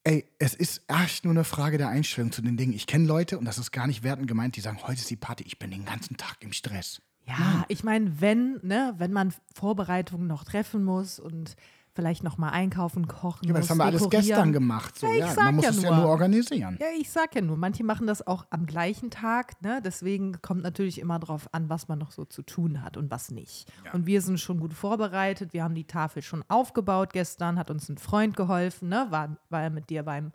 Ey, 0.03 0.25
es 0.39 0.55
ist 0.55 0.81
echt 0.87 1.25
nur 1.25 1.33
eine 1.33 1.43
Frage 1.43 1.77
der 1.77 1.89
Einstellung 1.89 2.31
zu 2.31 2.41
den 2.41 2.57
Dingen. 2.57 2.73
Ich 2.73 2.87
kenne 2.87 3.05
Leute, 3.05 3.37
und 3.37 3.45
das 3.45 3.59
ist 3.59 3.71
gar 3.71 3.85
nicht 3.85 4.01
wertend 4.01 4.27
gemeint, 4.27 4.55
die 4.55 4.61
sagen, 4.61 4.79
heute 4.81 4.99
ist 4.99 5.11
die 5.11 5.15
Party, 5.15 5.43
ich 5.43 5.59
bin 5.59 5.69
den 5.69 5.85
ganzen 5.85 6.17
Tag 6.17 6.37
im 6.39 6.53
Stress. 6.53 7.01
Ja, 7.27 7.65
ich 7.67 7.83
meine, 7.83 8.19
wenn, 8.19 8.57
ne, 8.63 8.95
wenn 8.97 9.11
man 9.13 9.31
Vorbereitungen 9.53 10.25
noch 10.25 10.43
treffen 10.43 10.83
muss 10.83 11.19
und 11.19 11.55
vielleicht 11.93 12.23
noch 12.23 12.37
mal 12.37 12.49
einkaufen, 12.49 13.07
kochen 13.07 13.45
Ja, 13.45 13.51
aber 13.51 13.59
muss, 13.59 13.67
das 13.67 13.69
haben 13.71 13.77
wir 13.79 13.85
alles 13.85 14.09
gestern 14.09 14.53
gemacht. 14.53 14.97
So, 14.97 15.07
Ja, 15.07 15.27
ja, 15.27 15.33
man 15.35 15.55
muss 15.55 15.65
ja 15.65 15.71
es 15.71 15.81
ja 15.81 15.95
nur. 15.95 16.07
organisieren. 16.07 16.77
Ja, 16.79 16.87
ich 16.99 17.09
sag 17.09 17.35
ja 17.35 17.41
nur, 17.41 17.57
manche 17.57 17.83
machen 17.83 18.07
das 18.07 18.25
auch 18.25 18.45
am 18.49 18.65
gleichen 18.65 19.09
Tag, 19.11 19.61
ne? 19.61 19.81
Deswegen 19.83 20.41
kommt 20.41 20.63
natürlich 20.63 20.99
immer 20.99 21.19
drauf 21.19 21.49
an, 21.53 21.69
was 21.69 21.87
man 21.87 21.99
noch 21.99 22.11
so 22.11 22.23
zu 22.25 22.43
tun 22.43 22.81
hat 22.81 22.95
und 22.97 23.11
was 23.11 23.31
nicht. 23.31 23.71
Und 23.93 24.05
wir 24.05 24.21
sind 24.21 24.39
schon 24.39 24.59
gut 24.59 24.73
vorbereitet. 24.73 25.53
Wir 25.53 25.63
haben 25.63 25.75
die 25.75 25.85
Tafel 25.85 26.21
schon 26.21 26.43
aufgebaut 26.47 27.11
gestern, 27.13 27.59
hat 27.59 27.69
uns 27.69 27.89
ein 27.89 27.97
Freund 27.97 28.37
geholfen, 28.37 28.89
ne? 28.89 29.07
War, 29.09 29.37
war 29.49 29.61
er 29.61 29.69
mit 29.69 29.89
dir 29.89 30.03
beim, 30.03 30.31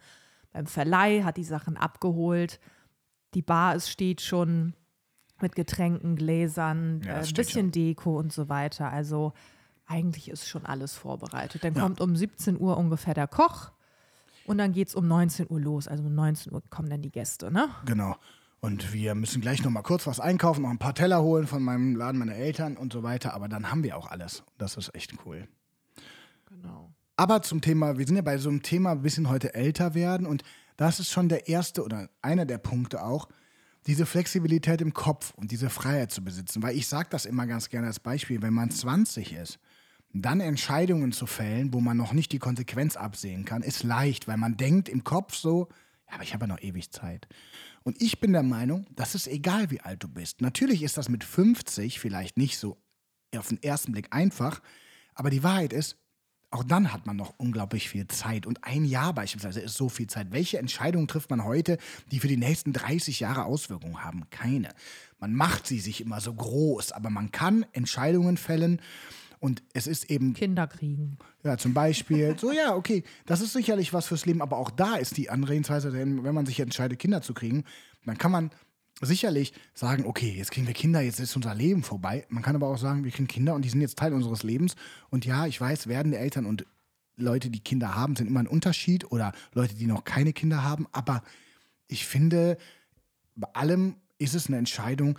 beim 0.53 0.67
Verleih, 0.67 1.23
hat 1.25 1.37
die 1.39 1.45
Sachen 1.45 1.77
abgeholt. 1.77 2.61
Die 3.35 3.43
Bar 3.43 3.75
ist, 3.75 3.89
steht 3.91 4.21
schon. 4.21 4.75
mit 5.43 5.55
Getränken, 5.55 6.17
Gläsern, 6.17 7.03
Ja, 7.05 7.21
äh, 7.21 7.33
bisschen 7.33 7.71
Deko 7.71 8.19
und 8.19 8.33
so 8.33 8.49
weiter. 8.49 8.91
Also 8.91 9.35
eigentlich 9.87 10.29
ist 10.29 10.49
schon 10.49 10.67
alles 10.67 10.95
vorbereitet. 10.95 11.65
Dann 11.65 11.75
kommt 11.75 12.01
um 12.01 12.17
17 12.17 12.59
Uhr 12.59 12.77
ungefähr 12.77 13.15
der 13.15 13.29
Koch 13.29 13.71
und 14.47 14.59
dann 14.59 14.73
geht 14.73 14.89
es 14.89 14.95
um 14.95 15.07
19 15.07 15.47
Uhr 15.49 15.61
los. 15.61 15.89
Also 15.89 16.03
um 16.05 16.15
19 16.15 16.53
Uhr 16.53 16.63
kommen 16.71 16.91
dann 16.91 17.03
die 17.03 17.11
Gäste, 17.11 17.51
ne? 17.51 17.69
Genau. 17.85 18.17
Und 18.61 18.93
wir 18.93 19.15
müssen 19.15 19.41
gleich 19.41 19.63
noch 19.63 19.71
mal 19.71 19.83
kurz 19.83 20.07
was 20.07 20.19
einkaufen, 20.19 20.63
noch 20.63 20.71
ein 20.71 20.79
paar 20.79 20.95
Teller 20.95 21.23
holen 21.23 21.47
von 21.47 21.63
meinem 21.63 21.95
Laden 21.95 22.19
meiner 22.19 22.35
Eltern 22.35 22.77
und 22.77 22.93
so 22.93 23.03
weiter. 23.03 23.35
Aber 23.35 23.49
dann 23.49 23.71
haben 23.71 23.83
wir 23.83 23.97
auch 23.97 24.11
alles. 24.11 24.43
Das 24.59 24.77
ist 24.77 24.95
echt 24.95 25.13
cool. 25.25 25.47
Genau. 26.49 26.93
Aber 27.17 27.43
zum 27.43 27.61
Thema, 27.61 27.99
wir 27.99 28.07
sind 28.07 28.17
ja 28.17 28.23
bei 28.23 28.39
so 28.39 28.49
einem 28.49 28.63
Thema 28.63 28.93
ein 28.93 29.03
bisschen 29.03 29.29
heute 29.29 29.55
älter 29.55 29.95
werden 29.95 30.27
und 30.27 30.43
das 30.77 31.01
ist 31.01 31.11
schon 31.11 31.29
der 31.29 31.49
erste 31.49 31.83
oder 31.83 32.11
einer 32.21 32.45
der 32.45 32.59
Punkte 32.59 33.03
auch, 33.03 33.29
diese 33.87 34.05
Flexibilität 34.05 34.81
im 34.81 34.93
Kopf 34.93 35.33
und 35.37 35.51
diese 35.51 35.71
Freiheit 35.71 36.11
zu 36.11 36.23
besitzen. 36.23 36.63
Weil 36.63 36.77
ich 36.77 36.89
sage 36.89 37.09
das 37.11 37.25
immer 37.25 37.47
ganz 37.47 37.69
gerne 37.69 37.87
als 37.87 38.01
Beispiel, 38.01 38.43
wenn 38.43 38.53
man 38.53 38.71
20 38.71 39.33
ist, 39.33 39.59
dann 40.23 40.41
Entscheidungen 40.41 41.13
zu 41.13 41.27
fällen, 41.27 41.73
wo 41.73 41.81
man 41.81 41.97
noch 41.97 42.13
nicht 42.13 42.33
die 42.33 42.39
Konsequenz 42.39 42.97
absehen 42.97 43.45
kann, 43.45 43.63
ist 43.63 43.83
leicht, 43.83 44.29
weil 44.29 44.37
man 44.37 44.57
denkt 44.57 44.89
im 44.89 45.05
Kopf 45.05 45.35
so, 45.35 45.69
ja, 46.09 46.15
aber 46.15 46.23
ich 46.23 46.35
habe 46.35 46.45
ja 46.45 46.49
noch 46.49 46.63
ewig 46.63 46.91
Zeit. 46.91 47.27
Und 47.83 48.01
ich 48.01 48.21
bin 48.21 48.33
der 48.33 48.43
Meinung, 48.43 48.87
das 48.95 49.15
ist 49.15 49.27
egal, 49.29 49.71
wie 49.71 49.81
alt 49.81 50.03
du 50.03 50.09
bist. 50.09 50.41
Natürlich 50.41 50.83
ist 50.83 50.97
das 50.97 51.09
mit 51.09 51.25
50 51.25 51.99
vielleicht 52.01 52.37
nicht 52.37 52.59
so 52.59 52.77
auf 53.37 53.49
den 53.49 53.63
ersten 53.63 53.93
Blick 53.93 54.09
einfach, 54.11 54.61
aber 55.15 55.31
die 55.31 55.43
Wahrheit 55.43 55.73
ist, 55.73 55.97
auch 56.51 56.65
dann 56.65 56.93
hat 56.93 57.07
man 57.07 57.17
noch 57.17 57.35
unglaublich 57.39 57.89
viel 57.89 58.07
Zeit. 58.07 58.47
Und 58.47 58.65
ein 58.65 58.85
Jahr 58.85 59.13
beispielsweise 59.13 59.61
ist 59.61 59.75
so 59.75 59.89
viel 59.89 60.07
Zeit. 60.07 60.29
Welche 60.31 60.59
Entscheidungen 60.59 61.09
trifft 61.09 61.29
man 61.29 61.45
heute, 61.45 61.77
die 62.11 62.21
für 62.21 62.29
die 62.29 62.37
nächsten 62.37 62.73
30 62.73 63.21
Jahre 63.21 63.45
Auswirkungen 63.45 64.05
haben? 64.05 64.31
Keine. 64.31 64.69
Man 65.19 65.35
macht 65.35 65.67
sie 65.67 65.81
sich 65.81 66.01
immer 66.01 66.21
so 66.21 66.33
groß, 66.33 66.93
aber 66.93 67.11
man 67.11 67.31
kann 67.33 67.67
Entscheidungen 67.73 68.37
fällen. 68.37 68.81
Und 69.39 69.63
es 69.75 69.87
ist 69.87 70.11
eben 70.11 70.35
Kinder 70.35 70.67
kriegen. 70.67 71.19
ja, 71.45 71.59
zum 71.59 71.75
Beispiel, 71.75 72.37
so 72.39 72.53
ja, 72.53 72.75
okay, 72.75 73.05
das 73.27 73.41
ist 73.41 73.53
sicherlich 73.53 73.93
was 73.93 74.07
fürs 74.07 74.27
Leben, 74.27 74.43
aber 74.43 74.57
auch 74.57 74.71
da 74.71 74.97
ist 74.97 75.17
die 75.17 75.31
Anrehensweise, 75.31 75.91
denn 75.91 76.25
wenn 76.25 76.35
man 76.35 76.47
sich 76.47 76.61
entscheidet, 76.61 76.99
Kinder 76.99 77.23
zu 77.23 77.35
kriegen, 77.35 77.65
dann 78.05 78.19
kann 78.19 78.31
man 78.31 78.51
sicherlich 79.03 79.53
sagen, 79.75 80.07
okay, 80.07 80.35
jetzt 80.37 80.51
kriegen 80.51 80.67
wir 80.67 80.75
Kinder, 80.75 81.01
jetzt 81.01 81.21
ist 81.21 81.37
unser 81.37 81.55
Leben 81.55 81.83
vorbei. 81.83 82.25
Man 82.29 82.43
kann 82.43 82.57
aber 82.57 82.69
auch 82.69 82.79
sagen, 82.79 83.05
wir 83.05 83.11
kriegen 83.11 83.29
Kinder 83.29 83.55
und 83.55 83.63
die 83.63 83.69
sind 83.69 83.81
jetzt 83.81 83.99
Teil 83.99 84.15
unseres 84.15 84.43
Lebens. 84.43 84.75
Und 85.11 85.27
ja, 85.27 85.47
ich 85.47 85.61
weiß, 85.61 85.87
werdende 85.87 86.19
Eltern 86.19 86.47
und 86.47 86.67
Leute, 87.17 87.51
die 87.51 87.61
Kinder 87.61 87.95
haben, 87.95 88.17
sind 88.17 88.27
immer 88.27 88.41
ein 88.41 88.47
Unterschied 88.47 89.11
oder 89.11 89.33
Leute, 89.53 89.75
die 89.75 89.87
noch 89.87 90.05
keine 90.05 90.33
Kinder 90.33 90.63
haben. 90.63 90.87
Aber 90.93 91.23
ich 91.89 92.07
finde, 92.07 92.57
bei 93.35 93.49
allem 93.55 93.97
ist 94.19 94.35
es 94.35 94.47
eine 94.47 94.59
Entscheidung, 94.59 95.19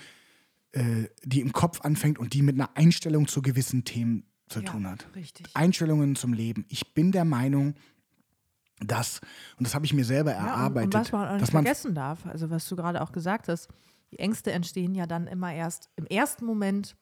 äh, 0.78 1.10
die 1.24 1.42
im 1.42 1.54
Kopf 1.54 1.82
anfängt 1.82 2.20
und 2.20 2.34
die 2.34 2.42
mit 2.42 2.56
einer 2.56 2.70
Einstellung 2.76 3.28
zu 3.28 3.42
gewissen 3.42 3.84
Themen 3.84 4.26
zu 4.48 4.62
Ja, 4.62 4.72
tun 4.72 4.88
hat. 4.88 5.08
richtig. 5.16 5.48
Einstellungen 5.54 6.16
zum 6.16 6.34
Leben. 6.34 6.66
Ich 6.70 6.94
bin 6.94 7.12
der 7.12 7.26
Meinung, 7.26 7.76
dass, 8.80 9.20
und 9.58 9.66
das 9.66 9.74
habe 9.76 9.86
ich 9.86 9.94
mir 9.94 10.06
selber 10.06 10.32
Ja, 10.34 10.40
und, 10.40 10.48
erarbeitet, 10.48 10.96
und 10.96 11.02
was 11.02 11.12
man 11.12 11.28
auch 11.28 11.32
nicht 11.34 11.42
dass 11.42 11.54
man 11.54 11.64
vergessen 11.66 11.96
darf, 11.96 12.26
also 12.26 12.50
was 12.50 12.68
du 12.70 12.76
gerade 12.76 13.02
auch 13.02 13.12
gesagt 13.12 13.48
hast, 13.48 13.70
die 14.12 14.20
Ängste 14.20 14.52
entstehen 14.52 14.94
ja 14.96 15.06
dann 15.08 15.28
immer 15.28 15.54
erst 15.54 15.90
im 15.96 16.06
ersten 16.06 16.46
Moment 16.46 16.96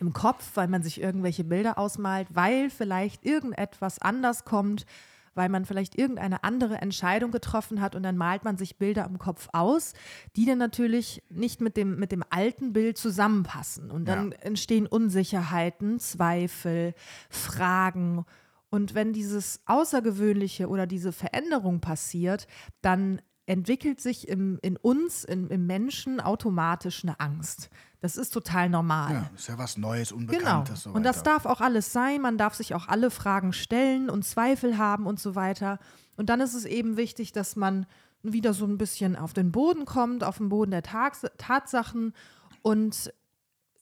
im 0.00 0.12
Kopf, 0.12 0.50
weil 0.56 0.66
man 0.66 0.82
sich 0.82 1.00
irgendwelche 1.00 1.44
Bilder 1.44 1.78
ausmalt, 1.78 2.26
weil 2.32 2.70
vielleicht 2.70 3.24
irgendetwas 3.24 4.00
anders 4.00 4.44
kommt, 4.44 4.86
weil 5.34 5.48
man 5.48 5.64
vielleicht 5.64 5.98
irgendeine 5.98 6.44
andere 6.44 6.76
Entscheidung 6.76 7.30
getroffen 7.30 7.80
hat 7.80 7.94
und 7.94 8.02
dann 8.02 8.16
malt 8.16 8.44
man 8.44 8.56
sich 8.56 8.76
Bilder 8.78 9.04
im 9.06 9.18
Kopf 9.18 9.48
aus, 9.52 9.92
die 10.36 10.46
dann 10.46 10.58
natürlich 10.58 11.22
nicht 11.28 11.60
mit 11.60 11.76
dem, 11.76 11.98
mit 11.98 12.12
dem 12.12 12.22
alten 12.30 12.72
Bild 12.72 12.98
zusammenpassen. 12.98 13.90
Und 13.90 14.06
dann 14.06 14.32
Ja. 14.32 14.38
entstehen 14.38 14.86
Unsicherheiten, 14.86 15.98
Zweifel, 15.98 16.94
Fragen. 17.28 18.24
Und 18.70 18.94
wenn 18.94 19.12
dieses 19.12 19.60
Außergewöhnliche 19.66 20.68
oder 20.68 20.86
diese 20.86 21.12
Veränderung 21.12 21.80
passiert, 21.80 22.46
dann 22.82 23.20
entwickelt 23.46 24.00
sich 24.00 24.28
im, 24.28 24.58
in 24.62 24.76
uns, 24.76 25.24
in, 25.24 25.48
im 25.48 25.66
Menschen 25.66 26.20
automatisch 26.20 27.04
eine 27.04 27.20
Angst. 27.20 27.68
Das 28.00 28.16
ist 28.16 28.30
total 28.30 28.68
normal. 28.68 29.12
ja, 29.12 29.30
ist 29.34 29.48
ja 29.48 29.58
was 29.58 29.76
Neues, 29.76 30.10
Genau. 30.10 30.20
Unbekanntes. 30.20 30.82
So 30.84 30.90
und 30.90 31.02
das 31.02 31.22
darf 31.22 31.46
auch 31.46 31.60
alles 31.60 31.92
sein. 31.92 32.20
Man 32.20 32.38
darf 32.38 32.54
sich 32.54 32.74
auch 32.74 32.88
alle 32.88 33.10
Fragen 33.10 33.52
stellen 33.52 34.10
und 34.10 34.24
Zweifel 34.24 34.78
haben 34.78 35.06
und 35.06 35.20
so 35.20 35.34
weiter. 35.34 35.78
Und 36.16 36.30
dann 36.30 36.40
ist 36.40 36.54
es 36.54 36.64
eben 36.64 36.96
wichtig, 36.96 37.32
dass 37.32 37.56
man 37.56 37.86
wieder 38.22 38.54
so 38.54 38.64
ein 38.64 38.78
bisschen 38.78 39.16
auf 39.16 39.32
den 39.32 39.52
Boden 39.52 39.84
kommt, 39.84 40.24
auf 40.24 40.38
den 40.38 40.48
Boden 40.48 40.70
der 40.70 40.82
Tags 40.82 41.22
Tatsachen 41.36 42.14
und 42.62 43.12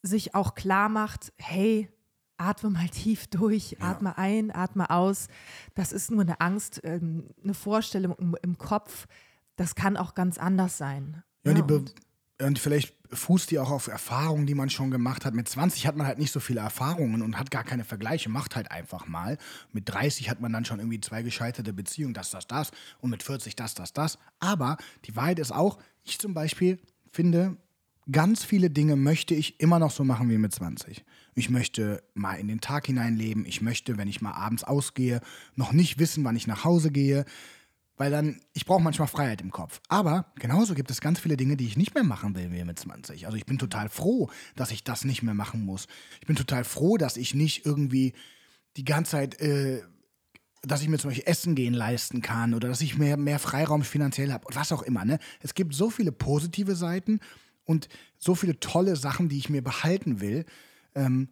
sich 0.02 0.34
auch 0.34 0.54
klar 0.56 0.88
macht, 0.88 1.32
hey, 1.36 1.88
atme 2.36 2.70
mal 2.70 2.88
tief 2.88 3.28
durch, 3.28 3.80
atme 3.80 4.18
ein, 4.18 4.54
atme 4.54 4.90
aus. 4.90 5.28
Das 5.74 5.92
ist 5.92 6.10
nur 6.10 6.22
eine 6.22 6.40
Angst, 6.40 6.80
ähm, 6.82 7.28
eine 7.42 7.54
Vorstellung 7.54 8.16
im 8.42 8.58
Kopf. 8.58 9.06
Das 9.56 9.74
kann 9.74 9.96
auch 9.96 10.14
ganz 10.14 10.38
anders 10.38 10.78
sein. 10.78 11.22
Ja, 11.44 11.52
und, 11.52 11.56
die 11.56 11.60
Ja, 11.60 11.78
Be 11.78 11.84
und 12.42 12.58
vielleicht 12.58 12.96
fußt 13.12 13.50
die 13.50 13.58
auch 13.58 13.70
auf 13.70 13.88
Erfahrungen, 13.88 14.46
die 14.46 14.54
man 14.54 14.70
schon 14.70 14.90
gemacht 14.90 15.24
hat. 15.24 15.34
Mit 15.34 15.48
20 15.48 15.86
hat 15.86 15.96
man 15.96 16.06
halt 16.06 16.18
nicht 16.18 16.32
so 16.32 16.40
viele 16.40 16.60
Erfahrungen 16.60 17.22
und 17.22 17.38
hat 17.38 17.50
gar 17.50 17.64
keine 17.64 17.84
Vergleiche, 17.84 18.28
macht 18.28 18.56
halt 18.56 18.70
einfach 18.70 19.06
mal. 19.06 19.38
Mit 19.72 19.88
30 19.88 20.30
hat 20.30 20.40
man 20.40 20.52
dann 20.52 20.64
schon 20.64 20.78
irgendwie 20.78 21.00
zwei 21.00 21.22
gescheiterte 21.22 21.72
Beziehungen, 21.72 22.14
das, 22.14 22.30
das, 22.30 22.46
das. 22.46 22.70
Und 23.00 23.10
mit 23.10 23.22
40 23.22 23.54
das, 23.54 23.74
das, 23.74 23.92
das. 23.92 24.18
Aber 24.38 24.78
die 25.04 25.14
Wahrheit 25.14 25.38
ist 25.38 25.52
auch, 25.52 25.78
ich 26.04 26.18
zum 26.18 26.34
Beispiel 26.34 26.80
finde, 27.10 27.56
ganz 28.10 28.44
viele 28.44 28.70
Dinge 28.70 28.96
möchte 28.96 29.34
ich 29.34 29.60
immer 29.60 29.78
noch 29.78 29.90
so 29.90 30.04
machen 30.04 30.30
wie 30.30 30.38
mit 30.38 30.54
20. 30.54 31.04
Ich 31.34 31.50
möchte 31.50 32.02
mal 32.14 32.34
in 32.34 32.48
den 32.48 32.60
Tag 32.60 32.86
hineinleben. 32.86 33.44
Ich 33.46 33.62
möchte, 33.62 33.98
wenn 33.98 34.08
ich 34.08 34.20
mal 34.20 34.32
abends 34.32 34.64
ausgehe, 34.64 35.20
noch 35.54 35.72
nicht 35.72 35.98
wissen, 35.98 36.24
wann 36.24 36.36
ich 36.36 36.46
nach 36.46 36.64
Hause 36.64 36.90
gehe. 36.90 37.24
Weil 37.96 38.10
dann, 38.10 38.40
ich 38.52 38.64
brauche 38.64 38.82
manchmal 38.82 39.08
Freiheit 39.08 39.40
im 39.42 39.50
Kopf. 39.50 39.80
Aber 39.88 40.32
genauso 40.36 40.74
gibt 40.74 40.90
es 40.90 41.00
ganz 41.00 41.20
viele 41.20 41.36
Dinge, 41.36 41.56
die 41.56 41.66
ich 41.66 41.76
nicht 41.76 41.94
mehr 41.94 42.04
machen 42.04 42.34
will 42.34 42.48
mit 42.48 42.78
20. 42.78 43.26
Also 43.26 43.36
ich 43.36 43.46
bin 43.46 43.58
total 43.58 43.88
froh, 43.88 44.30
dass 44.56 44.70
ich 44.70 44.82
das 44.82 45.04
nicht 45.04 45.22
mehr 45.22 45.34
machen 45.34 45.64
muss. 45.64 45.86
Ich 46.20 46.26
bin 46.26 46.36
total 46.36 46.64
froh, 46.64 46.96
dass 46.96 47.16
ich 47.16 47.34
nicht 47.34 47.66
irgendwie 47.66 48.14
die 48.76 48.84
ganze 48.84 49.12
Zeit, 49.12 49.40
äh, 49.40 49.82
dass 50.62 50.80
ich 50.80 50.88
mir 50.88 50.98
zum 50.98 51.10
Beispiel 51.10 51.28
Essen 51.28 51.54
gehen 51.54 51.74
leisten 51.74 52.22
kann 52.22 52.54
oder 52.54 52.68
dass 52.68 52.80
ich 52.80 52.96
mehr, 52.96 53.16
mehr 53.16 53.38
Freiraum 53.38 53.82
finanziell 53.82 54.32
habe 54.32 54.46
und 54.46 54.56
was 54.56 54.72
auch 54.72 54.82
immer. 54.82 55.04
Ne? 55.04 55.18
Es 55.40 55.54
gibt 55.54 55.74
so 55.74 55.90
viele 55.90 56.12
positive 56.12 56.76
Seiten 56.76 57.20
und 57.64 57.88
so 58.18 58.34
viele 58.34 58.58
tolle 58.58 58.96
Sachen, 58.96 59.28
die 59.28 59.38
ich 59.38 59.50
mir 59.50 59.62
behalten 59.62 60.20
will. 60.20 60.46
Ähm, 60.94 61.28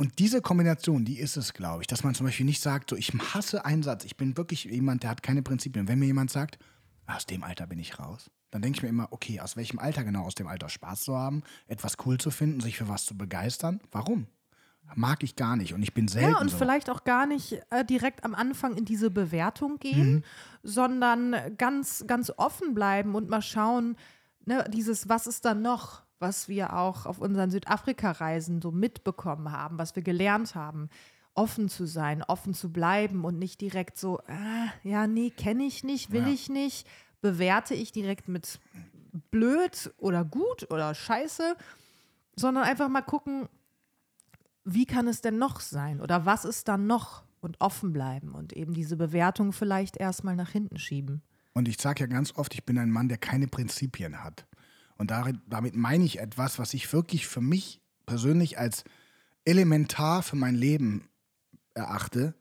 und 0.00 0.18
diese 0.18 0.40
Kombination, 0.40 1.04
die 1.04 1.18
ist 1.18 1.36
es, 1.36 1.52
glaube 1.52 1.82
ich, 1.82 1.86
dass 1.86 2.04
man 2.04 2.14
zum 2.14 2.24
Beispiel 2.24 2.46
nicht 2.46 2.62
sagt, 2.62 2.88
so 2.88 2.96
ich 2.96 3.12
hasse 3.12 3.66
Einsatz, 3.66 4.04
ich 4.04 4.16
bin 4.16 4.34
wirklich 4.38 4.64
jemand, 4.64 5.02
der 5.02 5.10
hat 5.10 5.22
keine 5.22 5.42
Prinzipien. 5.42 5.88
Wenn 5.88 5.98
mir 5.98 6.06
jemand 6.06 6.30
sagt, 6.30 6.58
aus 7.06 7.26
dem 7.26 7.42
Alter 7.44 7.66
bin 7.66 7.78
ich 7.78 7.98
raus, 7.98 8.30
dann 8.50 8.62
denke 8.62 8.78
ich 8.78 8.82
mir 8.82 8.88
immer, 8.88 9.08
okay, 9.10 9.40
aus 9.40 9.56
welchem 9.56 9.78
Alter 9.78 10.02
genau? 10.02 10.24
Aus 10.24 10.34
dem 10.34 10.46
Alter 10.46 10.70
Spaß 10.70 11.02
zu 11.02 11.16
haben, 11.16 11.42
etwas 11.66 11.96
cool 12.06 12.16
zu 12.16 12.30
finden, 12.30 12.60
sich 12.60 12.78
für 12.78 12.88
was 12.88 13.04
zu 13.04 13.14
begeistern? 13.14 13.80
Warum? 13.92 14.26
Mag 14.96 15.22
ich 15.22 15.36
gar 15.36 15.54
nicht 15.56 15.74
und 15.74 15.82
ich 15.82 15.92
bin 15.92 16.08
selten 16.08 16.32
Ja, 16.32 16.40
und 16.40 16.48
so. 16.50 16.56
vielleicht 16.56 16.88
auch 16.88 17.04
gar 17.04 17.26
nicht 17.26 17.60
äh, 17.70 17.84
direkt 17.84 18.24
am 18.24 18.34
Anfang 18.34 18.76
in 18.76 18.86
diese 18.86 19.10
Bewertung 19.10 19.78
gehen, 19.78 20.14
Mhm. 20.14 20.24
sondern 20.62 21.36
ganz, 21.58 22.04
ganz 22.06 22.32
offen 22.38 22.72
bleiben 22.74 23.14
und 23.14 23.28
mal 23.28 23.42
schauen, 23.42 23.96
ne, 24.46 24.64
dieses, 24.72 25.08
was 25.10 25.26
ist 25.26 25.44
dann 25.44 25.60
noch, 25.62 26.02
was 26.20 26.48
wir 26.48 26.76
auch 26.76 27.06
auf 27.06 27.18
unseren 27.18 27.50
Südafrika-Reisen 27.50 28.60
so 28.62 28.70
mitbekommen 28.70 29.50
haben, 29.50 29.78
was 29.78 29.96
wir 29.96 30.02
gelernt 30.02 30.54
haben. 30.54 30.88
Offen 31.34 31.68
zu 31.68 31.86
sein, 31.86 32.22
offen 32.22 32.54
zu 32.54 32.72
bleiben 32.72 33.24
und 33.24 33.38
nicht 33.38 33.60
direkt 33.60 33.96
so, 33.98 34.18
ah, 34.28 34.68
ja, 34.82 35.06
nee, 35.06 35.30
kenne 35.30 35.64
ich 35.64 35.82
nicht, 35.84 36.10
will 36.12 36.22
Ja. 36.26 36.32
ich 36.32 36.48
nicht, 36.48 36.86
bewerte 37.22 37.74
ich 37.74 37.92
direkt 37.92 38.28
mit 38.28 38.60
blöd 39.30 39.92
oder 39.98 40.24
gut 40.24 40.70
oder 40.70 40.94
scheiße, 40.94 41.56
sondern 42.36 42.64
einfach 42.64 42.88
mal 42.88 43.00
gucken, 43.02 43.48
wie 44.64 44.86
kann 44.86 45.08
es 45.08 45.20
denn 45.20 45.38
noch 45.38 45.60
sein 45.60 46.00
oder 46.00 46.26
was 46.26 46.44
ist 46.44 46.68
dann 46.68 46.86
noch 46.86 47.24
und 47.40 47.60
offen 47.60 47.92
bleiben 47.92 48.34
und 48.34 48.52
eben 48.52 48.74
diese 48.74 48.96
Bewertung 48.96 49.52
vielleicht 49.52 49.96
erstmal 49.96 50.36
nach 50.36 50.50
hinten 50.50 50.78
schieben. 50.78 51.22
Und 51.54 51.68
ich 51.68 51.80
sage 51.80 52.00
ja 52.00 52.06
ganz 52.06 52.34
oft, 52.36 52.54
ich 52.54 52.64
bin 52.64 52.78
ein 52.78 52.90
Mann, 52.90 53.08
der 53.08 53.18
keine 53.18 53.46
Prinzipien 53.48 54.22
hat. 54.22 54.46
Und 55.00 55.10
damit 55.10 55.74
meine 55.74 56.04
ich 56.04 56.18
etwas, 56.18 56.58
was 56.58 56.74
ich 56.74 56.92
wirklich 56.92 57.26
für 57.26 57.40
mich 57.40 57.80
persönlich 58.04 58.58
als 58.58 58.84
elementar 59.46 60.22
für 60.22 60.36
mein 60.36 60.54
Leben 60.54 61.08
erachte, 61.72 62.34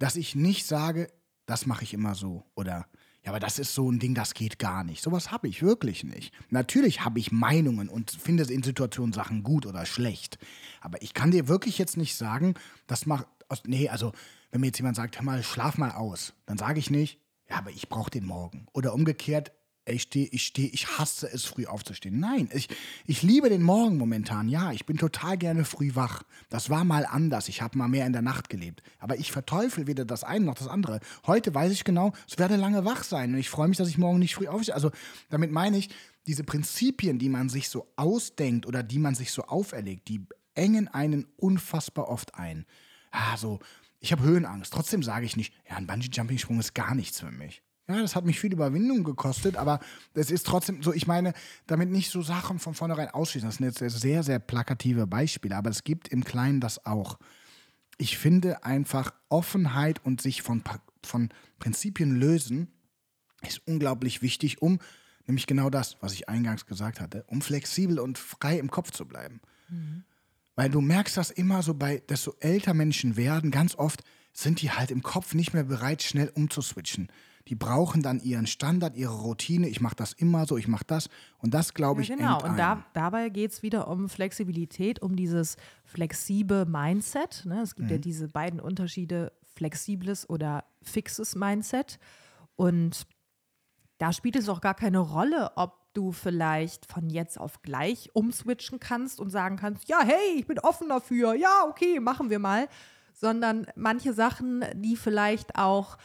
dass 0.00 0.16
ich 0.16 0.34
nicht 0.34 0.66
sage, 0.66 1.06
das 1.46 1.64
mache 1.64 1.84
ich 1.84 1.94
immer 1.94 2.16
so 2.16 2.44
oder 2.56 2.88
ja, 3.24 3.30
aber 3.30 3.38
das 3.38 3.60
ist 3.60 3.72
so 3.72 3.88
ein 3.88 4.00
Ding, 4.00 4.16
das 4.16 4.34
geht 4.34 4.58
gar 4.58 4.82
nicht. 4.82 5.00
Sowas 5.00 5.30
habe 5.30 5.46
ich 5.46 5.62
wirklich 5.62 6.02
nicht. 6.02 6.34
Natürlich 6.50 7.04
habe 7.04 7.20
ich 7.20 7.30
Meinungen 7.30 7.88
und 7.88 8.10
finde 8.10 8.42
in 8.52 8.64
Situationen 8.64 9.12
Sachen 9.12 9.44
gut 9.44 9.64
oder 9.64 9.86
schlecht. 9.86 10.40
Aber 10.80 11.00
ich 11.02 11.14
kann 11.14 11.30
dir 11.30 11.46
wirklich 11.46 11.78
jetzt 11.78 11.96
nicht 11.96 12.16
sagen, 12.16 12.54
das 12.88 13.06
macht. 13.06 13.28
Nee, 13.64 13.88
also, 13.90 14.10
wenn 14.50 14.60
mir 14.60 14.68
jetzt 14.68 14.78
jemand 14.78 14.96
sagt, 14.96 15.18
hör 15.18 15.24
mal, 15.24 15.44
schlaf 15.44 15.78
mal 15.78 15.92
aus, 15.92 16.34
dann 16.46 16.58
sage 16.58 16.80
ich 16.80 16.90
nicht, 16.90 17.20
ja, 17.48 17.58
aber 17.58 17.70
ich 17.70 17.88
brauche 17.88 18.10
den 18.10 18.26
morgen. 18.26 18.66
Oder 18.72 18.92
umgekehrt, 18.92 19.52
ich 19.84 20.02
stehe, 20.02 20.26
ich 20.28 20.44
stehe, 20.44 20.68
ich 20.68 20.98
hasse 20.98 21.28
es, 21.32 21.44
früh 21.44 21.66
aufzustehen. 21.66 22.20
Nein, 22.20 22.48
ich, 22.52 22.68
ich 23.04 23.22
liebe 23.22 23.48
den 23.48 23.62
Morgen 23.62 23.96
momentan. 23.96 24.48
Ja, 24.48 24.70
ich 24.72 24.86
bin 24.86 24.96
total 24.96 25.36
gerne 25.36 25.64
früh 25.64 25.94
wach. 25.94 26.22
Das 26.50 26.70
war 26.70 26.84
mal 26.84 27.04
anders. 27.04 27.48
Ich 27.48 27.62
habe 27.62 27.76
mal 27.76 27.88
mehr 27.88 28.06
in 28.06 28.12
der 28.12 28.22
Nacht 28.22 28.48
gelebt. 28.48 28.82
Aber 29.00 29.16
ich 29.16 29.32
verteufel 29.32 29.88
weder 29.88 30.04
das 30.04 30.22
eine 30.22 30.44
noch 30.44 30.54
das 30.54 30.68
andere. 30.68 31.00
Heute 31.26 31.52
weiß 31.52 31.72
ich 31.72 31.82
genau, 31.82 32.12
es 32.28 32.38
werde 32.38 32.56
lange 32.56 32.84
wach 32.84 33.02
sein. 33.02 33.32
Und 33.32 33.40
ich 33.40 33.50
freue 33.50 33.68
mich, 33.68 33.78
dass 33.78 33.88
ich 33.88 33.98
morgen 33.98 34.20
nicht 34.20 34.36
früh 34.36 34.46
aufstehe. 34.46 34.74
Also 34.74 34.92
damit 35.30 35.50
meine 35.50 35.78
ich, 35.78 35.90
diese 36.28 36.44
Prinzipien, 36.44 37.18
die 37.18 37.28
man 37.28 37.48
sich 37.48 37.68
so 37.68 37.88
ausdenkt 37.96 38.66
oder 38.66 38.84
die 38.84 39.00
man 39.00 39.16
sich 39.16 39.32
so 39.32 39.42
auferlegt, 39.44 40.06
die 40.06 40.24
engen 40.54 40.86
einen 40.86 41.26
unfassbar 41.36 42.08
oft 42.08 42.36
ein. 42.36 42.66
Ah, 43.10 43.36
so, 43.36 43.58
ich 43.98 44.12
habe 44.12 44.22
Höhenangst. 44.22 44.72
Trotzdem 44.72 45.02
sage 45.02 45.26
ich 45.26 45.36
nicht, 45.36 45.52
ja, 45.68 45.76
ein 45.76 45.88
Bungee-Jumping-Sprung 45.88 46.60
ist 46.60 46.74
gar 46.74 46.94
nichts 46.94 47.18
für 47.18 47.32
mich. 47.32 47.62
Ja, 47.92 48.00
das 48.00 48.16
hat 48.16 48.24
mich 48.24 48.40
viel 48.40 48.52
Überwindung 48.52 49.04
gekostet, 49.04 49.56
aber 49.56 49.80
es 50.14 50.30
ist 50.30 50.46
trotzdem 50.46 50.82
so, 50.82 50.92
ich 50.92 51.06
meine, 51.06 51.32
damit 51.66 51.90
nicht 51.90 52.10
so 52.10 52.22
Sachen 52.22 52.58
von 52.58 52.74
vornherein 52.74 53.10
ausschließen. 53.10 53.48
Das 53.48 53.56
sind 53.56 53.66
jetzt 53.66 54.00
sehr, 54.00 54.22
sehr 54.22 54.38
plakative 54.38 55.06
Beispiele, 55.06 55.56
aber 55.56 55.70
es 55.70 55.84
gibt 55.84 56.08
im 56.08 56.24
Kleinen 56.24 56.60
das 56.60 56.86
auch. 56.86 57.18
Ich 57.98 58.18
finde 58.18 58.64
einfach 58.64 59.12
Offenheit 59.28 60.04
und 60.04 60.20
sich 60.20 60.42
von, 60.42 60.62
von 61.04 61.28
Prinzipien 61.58 62.16
lösen 62.16 62.68
ist 63.46 63.62
unglaublich 63.66 64.22
wichtig, 64.22 64.62
um 64.62 64.78
nämlich 65.26 65.46
genau 65.46 65.70
das, 65.70 65.96
was 66.00 66.12
ich 66.12 66.28
eingangs 66.28 66.66
gesagt 66.66 67.00
hatte, 67.00 67.24
um 67.26 67.42
flexibel 67.42 67.98
und 67.98 68.18
frei 68.18 68.58
im 68.58 68.70
Kopf 68.70 68.90
zu 68.90 69.06
bleiben. 69.06 69.40
Mhm. 69.68 70.04
Weil 70.54 70.70
du 70.70 70.80
merkst 70.80 71.16
das 71.16 71.30
immer 71.30 71.62
so 71.62 71.74
bei, 71.74 72.02
desto 72.08 72.34
älter 72.40 72.74
Menschen 72.74 73.16
werden, 73.16 73.50
ganz 73.50 73.74
oft 73.74 74.02
sind 74.32 74.62
die 74.62 74.70
halt 74.70 74.90
im 74.90 75.02
Kopf 75.02 75.34
nicht 75.34 75.54
mehr 75.54 75.64
bereit, 75.64 76.02
schnell 76.02 76.28
umzuswitchen 76.28 77.08
die 77.48 77.54
brauchen 77.54 78.02
dann 78.02 78.20
ihren 78.20 78.46
Standard, 78.46 78.96
ihre 78.96 79.14
Routine. 79.14 79.68
Ich 79.68 79.80
mache 79.80 79.96
das 79.96 80.12
immer 80.12 80.46
so, 80.46 80.56
ich 80.56 80.68
mache 80.68 80.84
das. 80.86 81.08
Und 81.38 81.54
das, 81.54 81.74
glaube 81.74 82.02
ich, 82.02 82.08
ja, 82.08 82.16
Genau, 82.16 82.42
und 82.42 82.56
da, 82.56 82.84
dabei 82.92 83.28
geht 83.28 83.52
es 83.52 83.62
wieder 83.62 83.88
um 83.88 84.08
Flexibilität, 84.08 85.02
um 85.02 85.16
dieses 85.16 85.56
flexible 85.84 86.66
Mindset. 86.66 87.44
Ne? 87.46 87.62
Es 87.62 87.74
gibt 87.74 87.88
mhm. 87.88 87.92
ja 87.92 87.98
diese 87.98 88.28
beiden 88.28 88.60
Unterschiede, 88.60 89.32
flexibles 89.54 90.28
oder 90.28 90.64
fixes 90.82 91.34
Mindset. 91.34 91.98
Und 92.56 93.06
da 93.98 94.12
spielt 94.12 94.36
es 94.36 94.48
auch 94.48 94.60
gar 94.60 94.74
keine 94.74 94.98
Rolle, 94.98 95.52
ob 95.56 95.82
du 95.94 96.12
vielleicht 96.12 96.86
von 96.86 97.10
jetzt 97.10 97.38
auf 97.38 97.62
gleich 97.62 98.10
umswitchen 98.14 98.80
kannst 98.80 99.20
und 99.20 99.30
sagen 99.30 99.56
kannst, 99.56 99.88
ja, 99.88 100.00
hey, 100.02 100.38
ich 100.38 100.46
bin 100.46 100.58
offen 100.58 100.88
dafür, 100.88 101.34
ja, 101.34 101.64
okay, 101.68 102.00
machen 102.00 102.30
wir 102.30 102.38
mal, 102.38 102.68
sondern 103.12 103.66
manche 103.76 104.12
Sachen, 104.12 104.64
die 104.74 104.96
vielleicht 104.96 105.56
auch 105.56 105.98